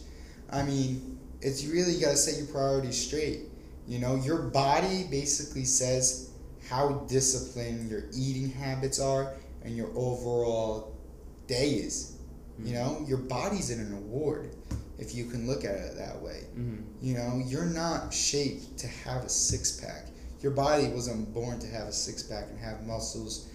[0.50, 3.40] I mean, it's really you gotta set your priorities straight.
[3.86, 6.30] You know, your body basically says
[6.68, 10.96] how disciplined your eating habits are and your overall
[11.46, 12.16] day is.
[12.64, 14.54] You know, your body's in an award
[14.98, 16.44] if you can look at it that way.
[16.56, 16.82] Mhm.
[17.00, 20.06] You know, you're not shaped to have a six pack.
[20.42, 23.46] Your body wasn't born to have a six pack and have muscles.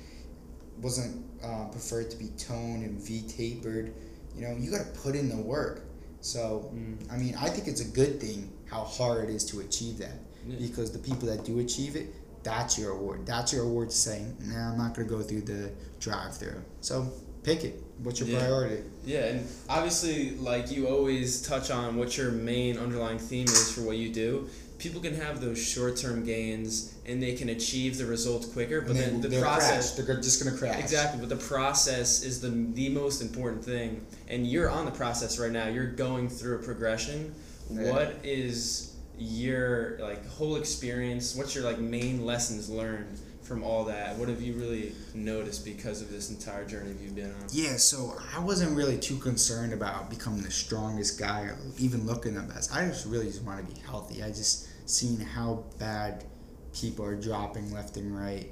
[0.81, 3.93] Wasn't uh, preferred to be toned and V tapered.
[4.35, 5.83] You know, you got to put in the work.
[6.21, 6.97] So, Mm.
[7.11, 10.19] I mean, I think it's a good thing how hard it is to achieve that
[10.47, 10.57] Yeah.
[10.57, 12.13] because the people that do achieve it,
[12.43, 13.25] that's your award.
[13.25, 16.61] That's your award to say, nah, I'm not going to go through the drive through.
[16.81, 17.11] So,
[17.43, 17.81] pick it.
[18.03, 18.39] What's your Yeah.
[18.39, 18.83] priority?
[19.05, 23.81] Yeah, and obviously, like you always touch on what your main underlying theme is for
[23.81, 24.49] what you do.
[24.77, 28.81] People can have those short-term gains, and they can achieve the result quicker.
[28.81, 30.05] But And then the process, crash.
[30.05, 30.79] They're just going to crash.
[30.79, 35.39] Exactly, but the process is the the most important thing, and you're on the process
[35.39, 35.67] right now.
[35.67, 37.33] You're going through a progression.
[37.71, 37.89] Yeah.
[37.91, 41.35] What is your like whole experience?
[41.35, 44.17] What's your like main lessons learned from all that?
[44.17, 47.47] What have you really noticed because of this entire journey you've been on?
[47.51, 52.33] Yeah, so I wasn't really too concerned about becoming the strongest guy or even looking
[52.33, 52.75] the best.
[52.75, 54.23] I just really just want to be healthy.
[54.23, 56.25] I just seen how bad
[56.73, 58.51] people are dropping left and right.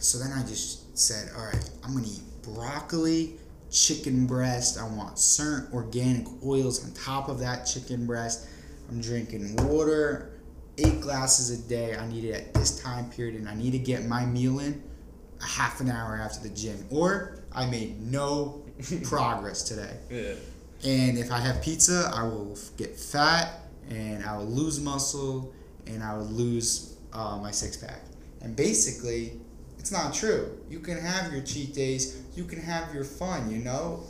[0.00, 3.34] So then I just said, all right, I'm gonna eat broccoli,
[3.70, 4.78] chicken breast.
[4.78, 8.46] I want certain organic oils on top of that chicken breast.
[8.90, 10.29] I'm drinking water,
[10.80, 11.96] eight glasses a day.
[11.96, 14.82] I need it at this time period, and I need to get my meal in
[15.40, 18.62] a half an hour after the gym, or I made no
[19.04, 19.96] progress today.
[20.10, 20.34] Yeah.
[20.82, 25.52] And if I have pizza, I will get fat and I will lose muscle
[25.86, 28.00] and I will lose uh, my six pack.
[28.40, 29.40] And basically,
[29.78, 30.58] it's not true.
[30.70, 34.04] You can have your cheat days, you can have your fun, you know?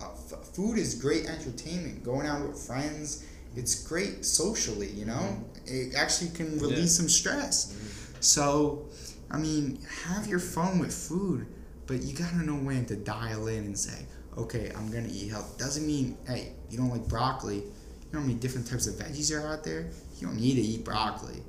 [0.00, 2.02] Uh, f- food is great entertainment.
[2.02, 3.24] Going out with friends,
[3.56, 5.44] it's great socially, you know?
[5.66, 6.98] It actually can release Yeah.
[6.98, 7.74] some stress.
[8.20, 8.88] So,
[9.30, 11.46] I mean, have your fun with food,
[11.86, 15.58] but you gotta know when to dial in and say, okay, I'm gonna eat health.
[15.58, 17.56] Doesn't mean, hey, you don't like broccoli.
[17.56, 19.90] You know how many different types of veggies are out there?
[20.18, 21.42] You don't need to eat broccoli.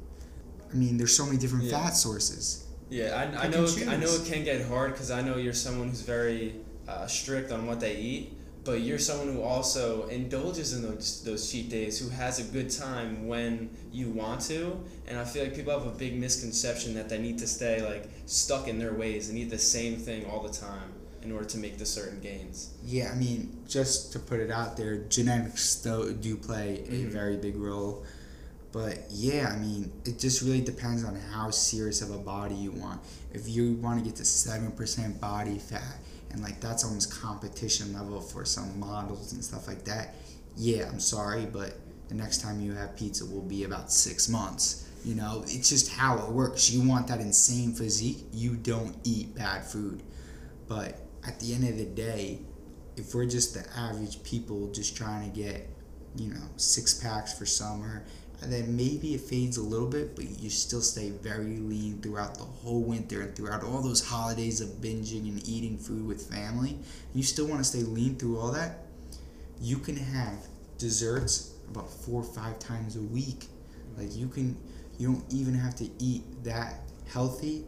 [0.72, 1.84] I mean, there's so many different Yeah.
[1.84, 2.66] fat sources.
[2.90, 3.64] Yeah, I, I Pick know.
[3.64, 6.56] It, I know it can get hard because I know you're someone who's very
[6.88, 11.52] uh, strict on what they eat, but you're someone who also indulges in those those
[11.52, 14.80] cheat days, who has a good time when you want to.
[15.08, 18.10] And I feel like people have a big misconception that they need to stay like
[18.26, 20.94] stuck in their ways and eat the same thing all the time
[21.24, 22.72] in order to make the certain gains.
[22.86, 27.12] Yeah, I mean, just to put it out there, genetics do, do play a Mhm.
[27.12, 28.04] very big role.
[28.72, 32.72] But yeah, I mean, it just really depends on how serious of a body you
[32.72, 33.02] want.
[33.34, 36.00] If you want to get to 7% body fat,
[36.32, 40.16] and like that's almost competition level for some models and stuff like that,
[40.56, 44.90] yeah, I'm sorry, but the next time you have pizza will be about six months.
[45.04, 46.70] You know, it's just how it works.
[46.70, 50.04] You want that insane physique, you don't eat bad food.
[50.68, 52.40] But at the end of the day,
[52.98, 55.68] if we're just the average people just trying to get,
[56.16, 58.06] you know, six packs for summer,
[58.42, 62.36] and then maybe it fades a little bit, but you still stay very lean throughout
[62.36, 66.80] the whole winter and throughout all those holidays of binging and eating food with family,
[67.14, 68.86] you still want to stay lean through all that,
[69.60, 70.48] you can have
[70.80, 73.46] desserts about four or five times a week.
[73.96, 74.58] Like you can,
[74.98, 77.64] you don't even have to eat that healthy,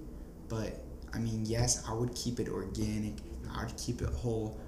[0.49, 0.83] but
[1.13, 3.13] I mean, yes, I would keep it organic.
[3.55, 4.59] I would keep it whole,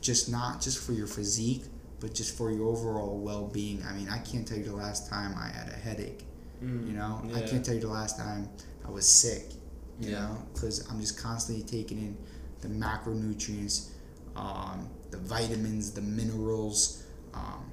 [0.00, 1.62] just not just for your physique,
[2.00, 3.82] but just for your overall well-being.
[3.88, 6.24] I mean, I can't tell you the last time I had a headache.
[6.60, 8.48] You know, I can't tell you the last time
[8.84, 9.52] I was sick.
[10.00, 10.20] You Yeah.
[10.20, 12.16] know, because I'm just constantly taking in
[12.60, 13.88] the macronutrients,
[14.36, 17.04] um, the vitamins, the minerals.
[17.34, 17.70] Um,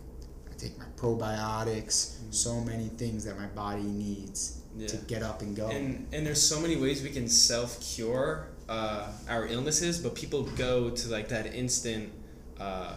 [0.51, 2.13] I take my probiotics.
[2.31, 4.87] So many things that my body needs Yeah.
[4.87, 5.67] to get up and go.
[5.69, 10.43] And and there's so many ways we can self cure uh, our illnesses, but people
[10.57, 12.11] go to like that instant
[12.59, 12.95] uh,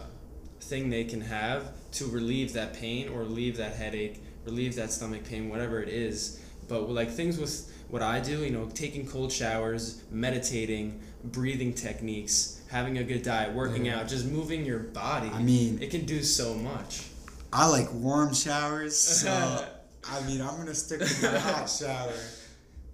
[0.61, 5.23] thing they can have to relieve that pain or relieve that headache, relieve that stomach
[5.25, 6.39] pain, whatever it is.
[6.67, 12.61] But like things with what I do, you know, taking cold showers, meditating, breathing techniques,
[12.69, 13.99] having a good diet, working Yeah.
[14.01, 15.29] out, just moving your body.
[15.29, 17.05] I mean- it can do so much.
[17.51, 19.65] I like warm showers, so
[20.07, 22.13] I mean I'm gonna stick with the hot shower.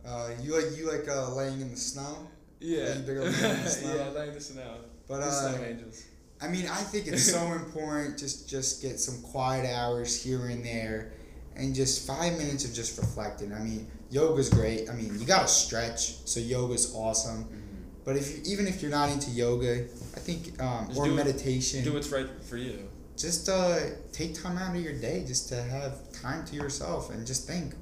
[0.05, 2.27] Uh, you like you like uh, laying in the snow?
[2.61, 2.95] Yeah.
[3.05, 3.95] big old in the snow?
[3.95, 4.75] yeah, laying in the snow.
[5.09, 6.03] But The snow uh, angels.
[6.41, 10.63] I mean I think it's so important just just get some quiet hours here and
[10.65, 11.11] there,
[11.55, 13.53] and just five minutes of just reflecting.
[13.53, 14.89] I mean yoga's great.
[14.89, 17.47] I mean you gotta stretch, so yoga's awesome.
[18.03, 21.15] But if you, even if you're not into yoga, I think um, or do it-
[21.15, 22.87] meditation, Do what's right for you.
[23.17, 23.79] just uh,
[24.11, 27.73] take time out of your day just to have time to yourself and just think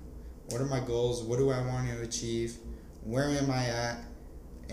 [0.50, 2.58] what are my goals what do i want to achieve
[3.04, 3.98] where am i at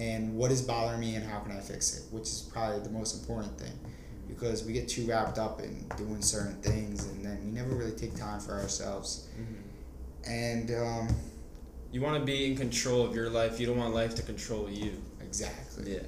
[0.00, 2.90] and what is bothering me and how can i fix it which is probably the
[2.90, 3.72] most important thing
[4.28, 7.92] because we get too wrapped up in doing certain things and then we never really
[7.92, 9.28] take time for ourselves
[10.26, 11.08] and um,
[11.92, 13.58] You want to be in control of your life.
[13.58, 14.92] You don't want life to control you.
[15.20, 16.02] exactly Yeah.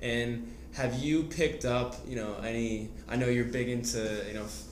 [0.00, 2.90] And have you picked up, you know, any?
[3.08, 4.64] I know you're big into, you know, f-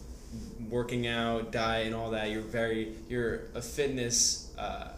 [0.68, 2.30] working out, diet, and all that.
[2.30, 4.88] You're very, you're a fitness uh,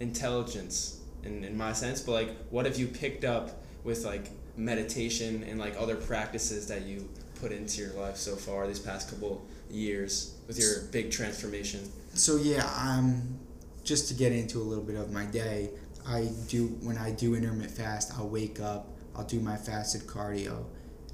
[0.00, 2.00] intelligence in, in my sense.
[2.00, 6.82] But like, what have you picked up with like meditation and like other practices that
[6.82, 7.08] you
[7.40, 11.90] put into your life so far these past couple years with your big transformation?
[12.14, 13.38] So yeah, um,
[13.84, 15.70] just to get into a little bit of my day,
[16.06, 20.64] I do when I do intermittent fast, I'll wake up, I'll do my fasted cardio,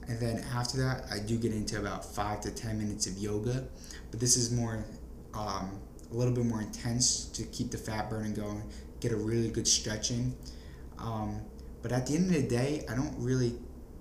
[0.08, 3.64] and then after that, I do get into about five to ten minutes of yoga,
[4.10, 4.84] but this is more,
[5.34, 5.78] um,
[6.10, 8.62] a little bit more intense to keep the fat burning going,
[9.00, 10.36] get a really good stretching.
[10.98, 11.40] Um,
[11.82, 13.54] but at the end of the day, I don't really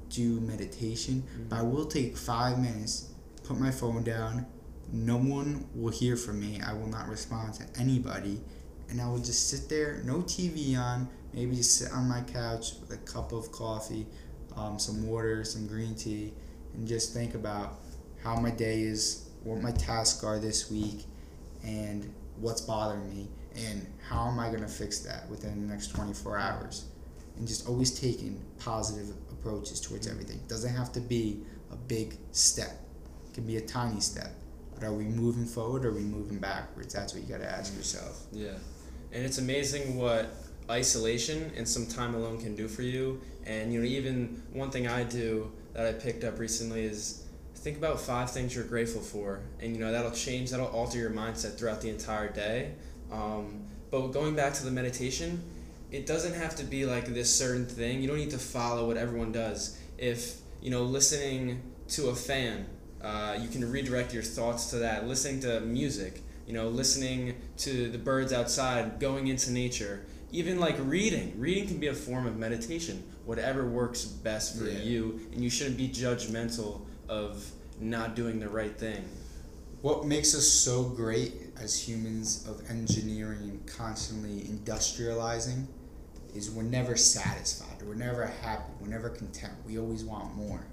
[0.10, 3.10] do meditation, but I will take five minutes,
[3.44, 4.46] put my phone down,
[4.92, 6.62] no one will hear from me.
[6.66, 8.42] I will not respond to anybody.
[8.90, 12.72] And I will just sit there, no TV on, maybe just sit on my couch
[12.80, 14.08] with a cup of coffee,
[14.56, 16.34] um, some water, some green tea,
[16.74, 17.80] and just think about
[18.24, 21.04] how my day is, what my tasks are this week,
[21.64, 25.88] and what's bothering me, and how am I going to fix that within the next
[25.88, 26.86] 24 hours.
[27.38, 30.16] And just always taking positive approaches towards mm-hmm.
[30.16, 30.42] everything.
[30.48, 31.42] Doesn't have to be
[31.72, 32.80] a big step,
[33.28, 34.32] it can be a tiny step.
[34.74, 36.94] But are we moving forward or are we moving backwards?
[36.94, 37.80] That's what you got to ask mm-hmm.
[37.80, 38.26] yourself.
[38.32, 38.58] Yeah.
[39.12, 40.34] And it's amazing what
[40.70, 43.22] isolation and some time alone can do for you.
[43.46, 47.24] And you know, even one thing I do that I picked up recently is
[47.56, 51.10] think about five things you're grateful for, and you know that'll change, that'll alter your
[51.10, 52.74] mindset throughout the entire day.
[53.12, 55.42] Um, but going back to the meditation,
[55.92, 58.02] it doesn't have to be like this certain thing.
[58.02, 59.80] You don't need to follow what everyone does.
[59.98, 62.68] If you know, listening to a fan,
[63.02, 65.08] uh, you can redirect your thoughts to that.
[65.08, 70.76] Listening to music, you know, listening to the birds outside, going into nature, even like
[70.80, 71.40] reading.
[71.40, 73.04] Reading can be a form of meditation.
[73.26, 74.80] Whatever works best for Yeah.
[74.80, 77.50] you, and you shouldn't be judgmental of
[77.80, 79.06] not doing the right thing.
[79.82, 85.66] What makes us so great as humans of engineering and constantly industrializing
[86.36, 87.82] is we're never satisfied.
[87.86, 88.72] We're never happy.
[88.80, 89.54] We're never content.
[89.66, 90.68] We always want more,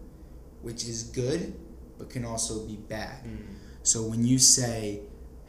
[0.63, 1.55] which is good,
[1.99, 3.25] but can also be bad.
[3.83, 5.03] So when you say,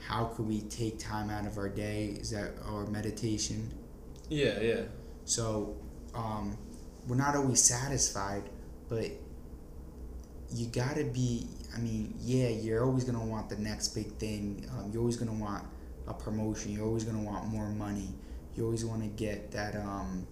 [0.08, 2.16] how could we take time out of our day?
[2.20, 3.72] Is that our meditation?
[4.30, 4.82] Yeah, yeah.
[5.26, 5.76] So
[6.14, 6.58] um,
[7.08, 8.44] we're not always satisfied,
[8.90, 9.10] but
[10.56, 11.48] you gotta be.
[11.76, 14.66] I mean, yeah, you're always gonna want the next big thing.
[14.72, 15.66] Um, you're always gonna want
[16.08, 16.72] a promotion.
[16.72, 18.14] You're always gonna want more money.
[18.56, 20.26] You always want to get that um,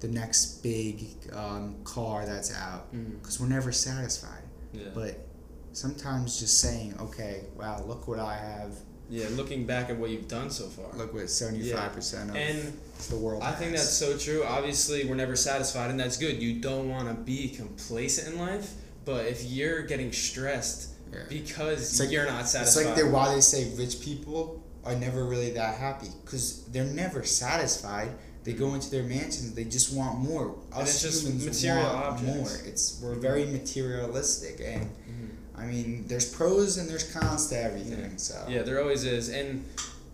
[0.00, 4.42] the next big um, car that's out because we're never satisfied.
[4.72, 4.88] Yeah.
[4.94, 5.26] But
[5.72, 8.74] sometimes just saying, okay, wow, look what I have.
[9.10, 10.86] Yeah, looking back at what you've done so far.
[10.96, 12.72] Look what seventy five percent of And
[13.10, 13.42] the world.
[13.42, 14.42] I think that's so true.
[14.44, 16.42] Obviously, we're never satisfied, and that's good.
[16.42, 18.72] You don't want to be complacent in life,
[19.04, 21.20] but if you're getting stressed Yeah.
[21.28, 24.96] because It's like- you're not satisfied, It's like they why they say rich people are
[24.96, 28.10] never really that happy because they're never satisfied.
[28.44, 29.52] They go into their mansions.
[29.54, 30.54] They just want more.
[30.72, 32.36] And it's just humans material want objects.
[32.36, 32.60] more.
[32.68, 35.28] It's we're very materialistic, and Mhm.
[35.58, 38.18] I mean, there's pros and there's cons to everything.
[38.18, 39.64] So Yeah, there always is, and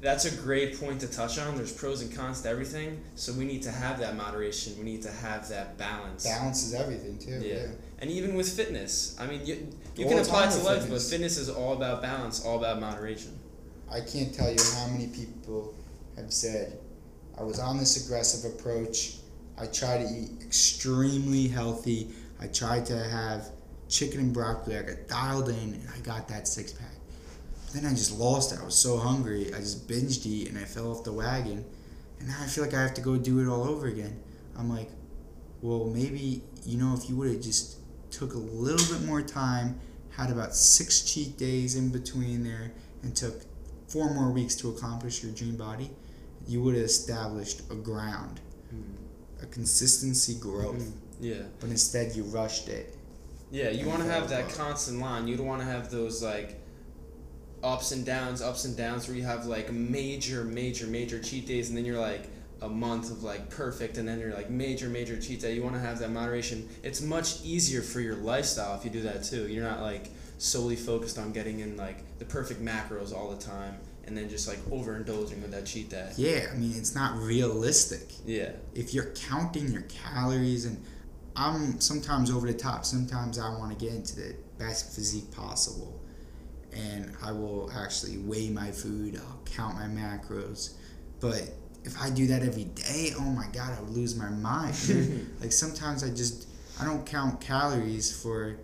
[0.00, 1.56] that's a great point to touch on.
[1.56, 4.74] There's pros and cons to everything, so we need to have that moderation.
[4.78, 6.24] We need to have that balance.
[6.24, 7.40] balance is everything too.
[7.44, 7.54] Yeah.
[7.54, 7.66] Yeah.
[7.98, 11.04] And even with fitness, I mean, you you All can apply it to life, fitness.
[11.04, 13.38] but fitness is all about balance, all about moderation.
[13.90, 15.74] I can't tell you how many people
[16.16, 16.78] have said,
[17.38, 19.16] I was on this aggressive approach.
[19.58, 22.08] I tried to eat extremely healthy.
[22.40, 23.50] I tried to have
[23.92, 24.76] chicken and broccoli.
[24.76, 26.88] I got dialed in and I got that six pack.
[27.66, 28.58] But then I just lost it.
[28.60, 29.54] I was so hungry.
[29.54, 31.64] I just binged eat and I fell off the wagon.
[32.18, 34.18] And now I feel like I have to go do it all over again.
[34.58, 34.90] I'm like,
[35.60, 37.78] well, maybe, you know, if you would have just
[38.10, 39.78] took a little bit more time,
[40.10, 42.72] had about six cheat days in between there,
[43.02, 43.42] and took
[43.88, 45.90] four more weeks to accomplish your dream body,
[46.46, 48.40] you would have established a ground,
[48.70, 49.42] hmm.
[49.42, 50.82] a consistency growth.
[50.82, 51.24] Hmm.
[51.24, 51.42] Yeah.
[51.60, 52.96] But instead, you rushed it.
[53.52, 55.28] Yeah, you want to have that constant line.
[55.28, 56.58] You don't want to have those like
[57.62, 61.68] ups and downs, ups and downs where you have like major, major, major cheat days,
[61.68, 62.28] and then you're like
[62.62, 65.54] a month of like perfect, and then you're like major, major cheat day.
[65.54, 66.66] You want to have that moderation.
[66.82, 69.46] It's much easier for your lifestyle if you do that too.
[69.48, 73.76] You're not like solely focused on getting in like the perfect macros all the time,
[74.06, 76.10] and then just like overindulging with that cheat day.
[76.16, 78.08] Yeah, I mean, it's not realistic.
[78.24, 78.52] Yeah.
[78.74, 80.82] If you're counting your calories, and
[81.36, 86.00] I'm sometimes over the top, sometimes I want to get into the best physique possible.
[86.72, 90.74] And I will actually weigh my food, I'll count my macros.
[91.20, 91.50] But
[91.84, 94.74] if I do that every day, oh my god, I would lose my mind.
[95.40, 96.48] like sometimes I just
[96.80, 98.56] I don't count calories for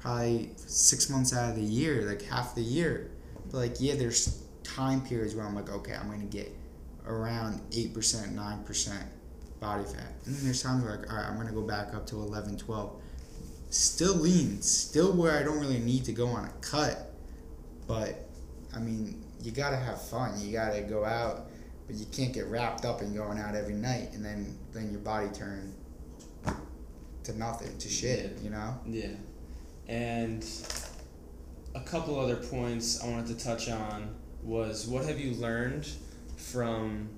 [0.00, 3.10] probably six months out of the year, like half the year.
[3.50, 6.54] But like yeah, there's time periods where I'm like, okay, I'm gonna get
[7.06, 9.04] around eight percent, nine percent
[9.64, 10.12] body fat.
[10.26, 12.58] And then there's times where like, all right, I'm gonna go back up to 11,
[12.58, 13.02] 12.
[13.70, 17.10] Still lean, still where I don't really need to go on a cut.
[17.86, 18.28] But
[18.74, 20.38] I mean, you gotta have fun.
[20.38, 21.46] You gotta go out,
[21.86, 25.00] but you can't get wrapped up in going out every night and then then your
[25.00, 25.74] body turn
[27.24, 28.38] to nothing, to shit.
[28.42, 28.78] You know.
[28.86, 29.12] Yeah.
[29.88, 30.46] And
[31.74, 35.88] a couple other points I wanted to touch on was what have you learned
[36.36, 37.08] from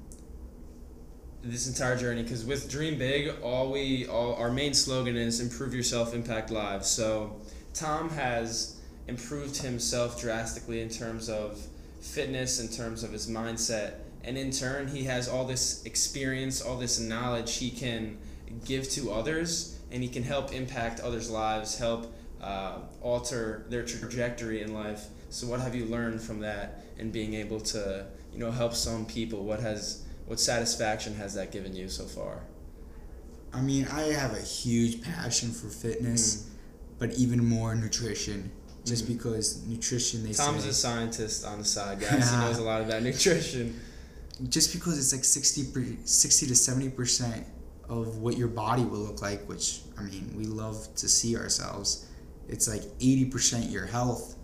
[1.50, 5.74] this entire journey because with dream big all we all our main slogan is improve
[5.74, 6.88] yourself impact lives.
[6.88, 7.36] So
[7.74, 11.58] tom has improved himself drastically in terms of
[12.00, 13.94] fitness in terms of his mindset
[14.24, 18.18] and in turn he has all this experience all this knowledge he can
[18.64, 24.62] give to others and he can help impact others lives help uh, alter their trajectory
[24.62, 25.06] in life.
[25.30, 29.06] So what have you learned from that and being able to you know help some
[29.06, 29.44] people?
[29.44, 32.42] What has what satisfaction has that given you so far
[33.52, 36.48] I mean, I have a huge passion for fitness, mm.
[36.98, 38.50] but even more nutrition.
[38.84, 39.14] Just mm.
[39.16, 42.82] because nutrition, they tom's say, a scientist on the side guys he knows a lot
[42.82, 43.80] about nutrition
[44.48, 47.44] just because it's like 60, per, 60 to 70%
[47.88, 52.06] of what your body will look like, which, I mean, we love to see ourselves,
[52.48, 54.36] it's like 80% your health.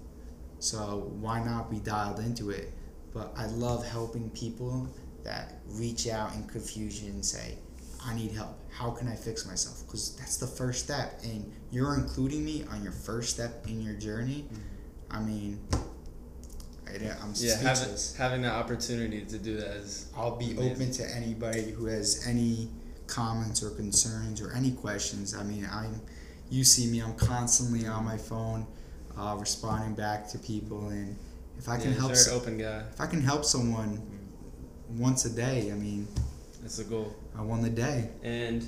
[0.61, 2.73] So why not be dialed into it?
[3.13, 4.89] But I love helping people
[5.25, 7.57] that reach out in confusion and say,
[8.05, 8.59] I need help.
[8.71, 9.83] How can I fix myself?
[9.87, 11.21] Because that's the first step.
[11.23, 14.47] And you're including me on your first step in your journey.
[15.11, 15.61] I mean,
[16.89, 20.73] I, I'm yeah having, having that opportunity to do that is I'll be Amazing.
[20.73, 22.69] open to anybody who has any
[23.07, 25.35] comments or concerns or any questions.
[25.35, 26.01] I mean, I'm
[26.51, 28.67] you see me, I'm constantly on my phone,
[29.17, 31.17] uh, responding back to people, and
[31.59, 34.03] if I can a help, so- open guy if I can help someone
[34.97, 36.07] once a day, I mean,
[36.61, 38.09] that's the goal I won the day.
[38.23, 38.67] And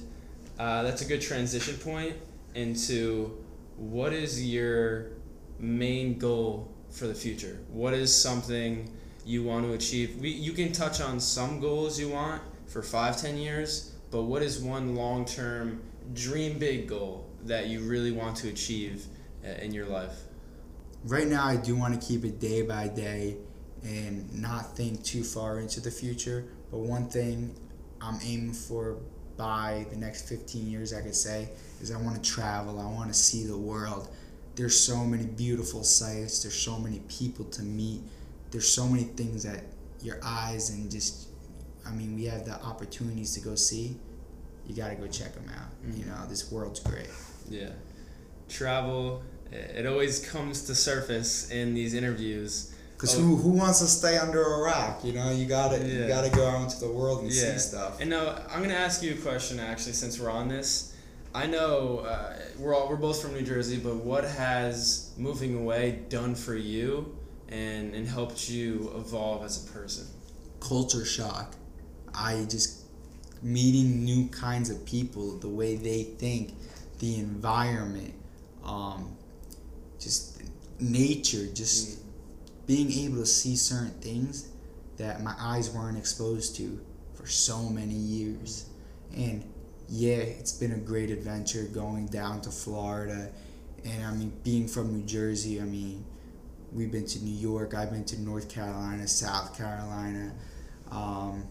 [0.59, 2.17] uh, that's a good transition point
[2.55, 3.37] into
[3.77, 5.11] what is your
[5.59, 7.59] main goal for the future?
[7.69, 8.89] What is something
[9.25, 10.17] you want to achieve?
[10.21, 14.43] We, you can touch on some goals you want for five, ten years, but what
[14.43, 19.07] is one long term dream big goal that you really want to achieve
[19.45, 20.21] uh, in your life?
[21.05, 23.37] Right now, I do want to keep it day by day
[23.85, 26.45] and not think too far into the future.
[26.71, 27.55] But one thing
[28.01, 28.97] I'm aiming for
[29.37, 32.81] by the next 15 years, I could say, is I want to travel.
[32.81, 34.09] I want to see the world.
[34.55, 36.43] There's so many beautiful sights.
[36.43, 38.03] There's so many people to meet.
[38.51, 39.65] There's so many things that
[40.01, 41.29] your eyes and just,
[41.87, 43.97] I mean, we have the opportunities to go see.
[44.67, 45.69] You got to go check them out.
[45.85, 46.11] You mm-hmm.
[46.11, 47.09] know, this world's great.
[47.51, 47.71] Yeah.
[48.49, 52.74] Travel, it always comes to surface in these interviews.
[53.05, 53.23] Cause Oh.
[53.23, 55.05] who, who wants to stay under a rock?
[55.05, 55.85] You know, you gotta Yeah.
[56.03, 57.53] you gotta go out into the world and Yeah.
[57.53, 58.01] see stuff.
[58.01, 60.93] And now I'm gonna ask you a question actually, since we're on this.
[61.35, 66.01] I know uh, we're all we're both from New Jersey, but what has moving away
[66.09, 67.15] done for you,
[67.49, 70.07] and and helped you evolve as a person?
[70.61, 71.57] Culture shock.
[72.15, 72.85] I just
[73.43, 76.55] meeting new kinds of people, the way they think,
[77.01, 78.15] the environment,
[78.65, 79.15] um,
[80.01, 80.39] just
[80.81, 81.99] nature, just
[82.67, 84.49] being able to see certain things
[84.97, 86.81] that my eyes weren't exposed to
[87.15, 88.67] for so many years.
[89.15, 89.45] And
[89.89, 93.31] yeah, it's been a great adventure going down to Florida.
[93.85, 96.05] And I mean, being from New Jersey, I mean,
[96.73, 100.33] we've been to New York, I've been to North Carolina, South Carolina,
[100.91, 101.45] um,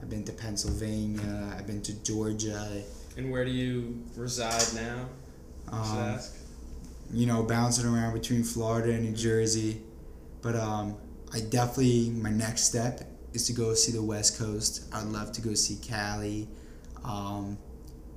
[0.00, 2.82] I've been to Pennsylvania, I've been to Georgia.
[3.16, 5.08] And where do you reside now?
[5.70, 6.36] Um, ask.
[7.12, 9.80] you know, bouncing around between Florida and New Jersey.
[10.44, 10.96] But um,
[11.32, 13.00] I definitely, my next step
[13.32, 14.84] is to go see the West Coast.
[14.92, 16.46] I'd love to go see Cali.
[17.02, 17.56] Um,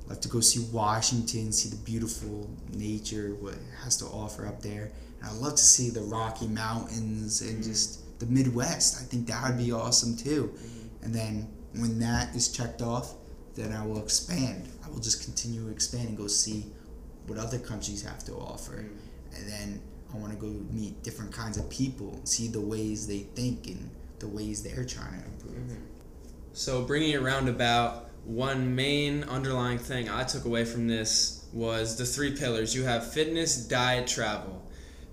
[0.09, 4.61] love to go see Washington, see the beautiful nature, what it has to offer up
[4.61, 4.91] there.
[5.21, 9.01] And I'd love to see the Rocky Mountains and just the Midwest.
[9.01, 10.53] I think that would be awesome too.
[11.03, 11.47] And then
[11.77, 13.13] when that is checked off,
[13.55, 14.67] then I will expand.
[14.85, 16.65] I will just continue to expand and go see
[17.25, 18.85] what other countries have to offer.
[19.33, 19.81] And then
[20.13, 23.89] I want to go meet different kinds of people see the ways they think and
[24.19, 25.55] the ways they're trying to improve.
[25.55, 25.83] Mm-hmm.
[26.53, 31.97] So bringing it around about one main underlying thing I took away from this was
[31.97, 32.75] the three pillars.
[32.75, 34.61] You have fitness, diet, travel.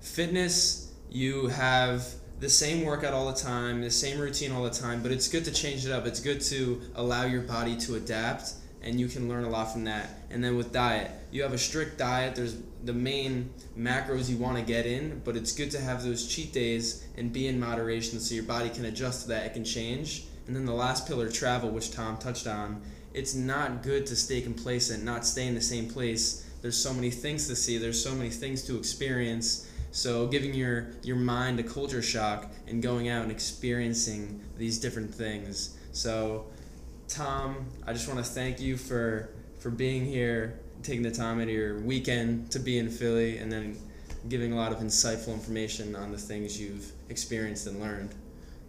[0.01, 2.05] Fitness, you have
[2.39, 5.45] the same workout all the time, the same routine all the time, but it's good
[5.45, 6.05] to change it up.
[6.05, 8.53] It's good to allow your body to adapt
[8.85, 10.09] and you can learn a lot from that.
[10.29, 12.35] And then with diet, you have a strict diet.
[12.35, 16.27] There's the main macros you want to get in, but it's good to have those
[16.27, 19.47] cheat days and be in moderation so your body can adjust to that.
[19.47, 20.25] It can change.
[20.45, 22.81] And then the last pillar, travel, which Tom touched on.
[23.13, 26.45] It's not good to stay complacent, not stay in the same place.
[26.61, 27.77] There's so many things to see.
[27.77, 29.69] There's so many things to experience.
[29.91, 35.13] So giving your your mind a culture shock and going out and experiencing these different
[35.13, 35.77] things.
[35.93, 36.47] So
[37.07, 39.29] Tom, I just want to thank you for
[39.59, 43.51] for being here, taking the time out of your weekend to be in Philly, and
[43.51, 43.77] then
[44.29, 48.13] giving a lot of insightful information on the things you've experienced and learned.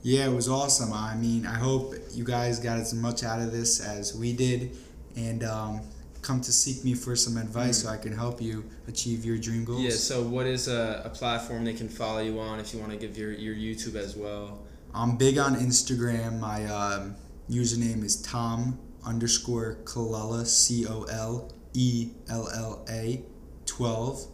[0.03, 0.93] Yeah, it was awesome.
[0.93, 4.77] I mean, I hope you guys got as much out of this as we did,
[5.17, 5.81] and um,
[6.23, 9.65] come to seek me for some advice so I can help you achieve your dream
[9.65, 9.81] goals.
[9.81, 9.91] Yeah.
[9.91, 12.99] So, what is a, a platform they can follow you on if you want to
[12.99, 14.61] give your your YouTube as well?
[14.95, 16.41] I'm big on Instagram.
[16.41, 17.17] My um,
[17.51, 23.23] username is Tom underscore Colella, C O L E L L A
[23.67, 24.27] 12.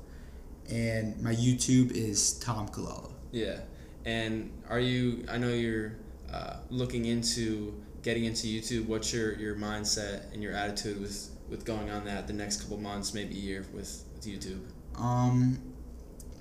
[0.70, 3.10] And my YouTube is Tom Colella.
[3.30, 3.60] Yeah.
[4.04, 5.24] And are you?
[5.30, 5.96] I know you're
[6.32, 8.86] uh, looking into getting into YouTube.
[8.86, 12.78] What's your, your mindset and your attitude with with going on that the next couple
[12.78, 14.60] months, maybe year with, with YouTube?
[14.98, 15.58] Um,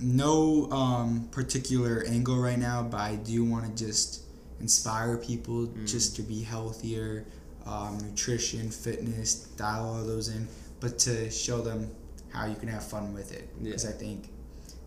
[0.00, 4.22] no um, particular angle right now, but I do want to just
[4.62, 7.26] inspire people just to be healthier,
[7.66, 10.48] um, nutrition, fitness, dial all those in,
[10.80, 11.90] but to show them
[12.32, 13.48] how you can have fun with it.
[13.62, 13.90] Because Yeah.
[13.90, 14.30] I think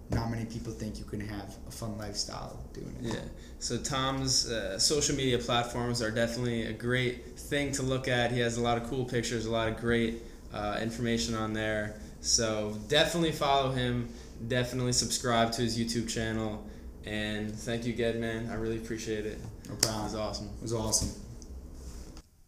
[0.09, 3.13] not many people think you can have a fun lifestyle doing it.
[3.13, 3.19] Yeah.
[3.59, 8.31] So Tom's uh, social media platforms are definitely a great thing to look at.
[8.31, 10.21] He has a lot of cool pictures, a lot of great
[10.53, 11.95] uh, information on there.
[12.21, 14.09] So definitely follow him.
[14.47, 16.65] Definitely subscribe to his YouTube channel.
[17.05, 18.49] And thank you again, man.
[18.51, 19.39] I really appreciate it.
[19.67, 20.49] No It was awesome.
[20.57, 21.09] It was awesome.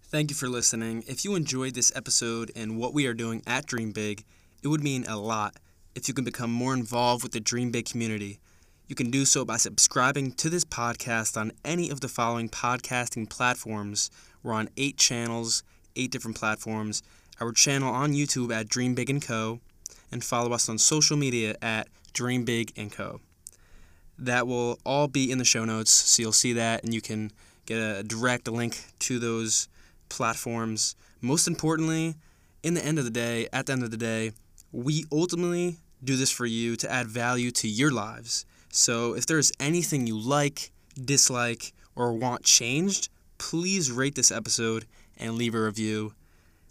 [0.10, 1.04] Thank you for listening.
[1.06, 4.24] If you enjoyed this episode and what we are doing at Dream Big,
[4.64, 5.58] it would mean a lot
[5.96, 8.40] if you can become more involved with the Dream Big community.
[8.88, 13.30] You can do so by subscribing to this podcast on any of the following podcasting
[13.30, 14.10] platforms.
[14.42, 15.62] We're on eight channels,
[15.98, 17.04] eight different platforms.
[17.42, 19.60] Our channel on YouTube at Dream Big and Co.
[20.10, 23.20] and follow us on social media at Dream Big and Co.
[24.20, 27.32] That will all be in the show notes, so you'll see that and you can
[27.66, 29.68] get a direct link to those
[30.10, 30.96] platforms.
[31.22, 32.16] Most importantly,
[32.64, 34.32] in the end of the day, at the end of the day,
[34.72, 38.46] we ultimately do this for you to add value to your lives.
[38.72, 40.72] So if there's anything you like,
[41.04, 44.86] dislike, or want changed, please rate this episode
[45.18, 46.14] and leave a review.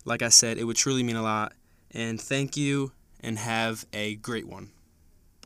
[0.05, 1.53] Like I said, it would truly mean a lot.
[1.91, 4.71] And thank you and have a great one.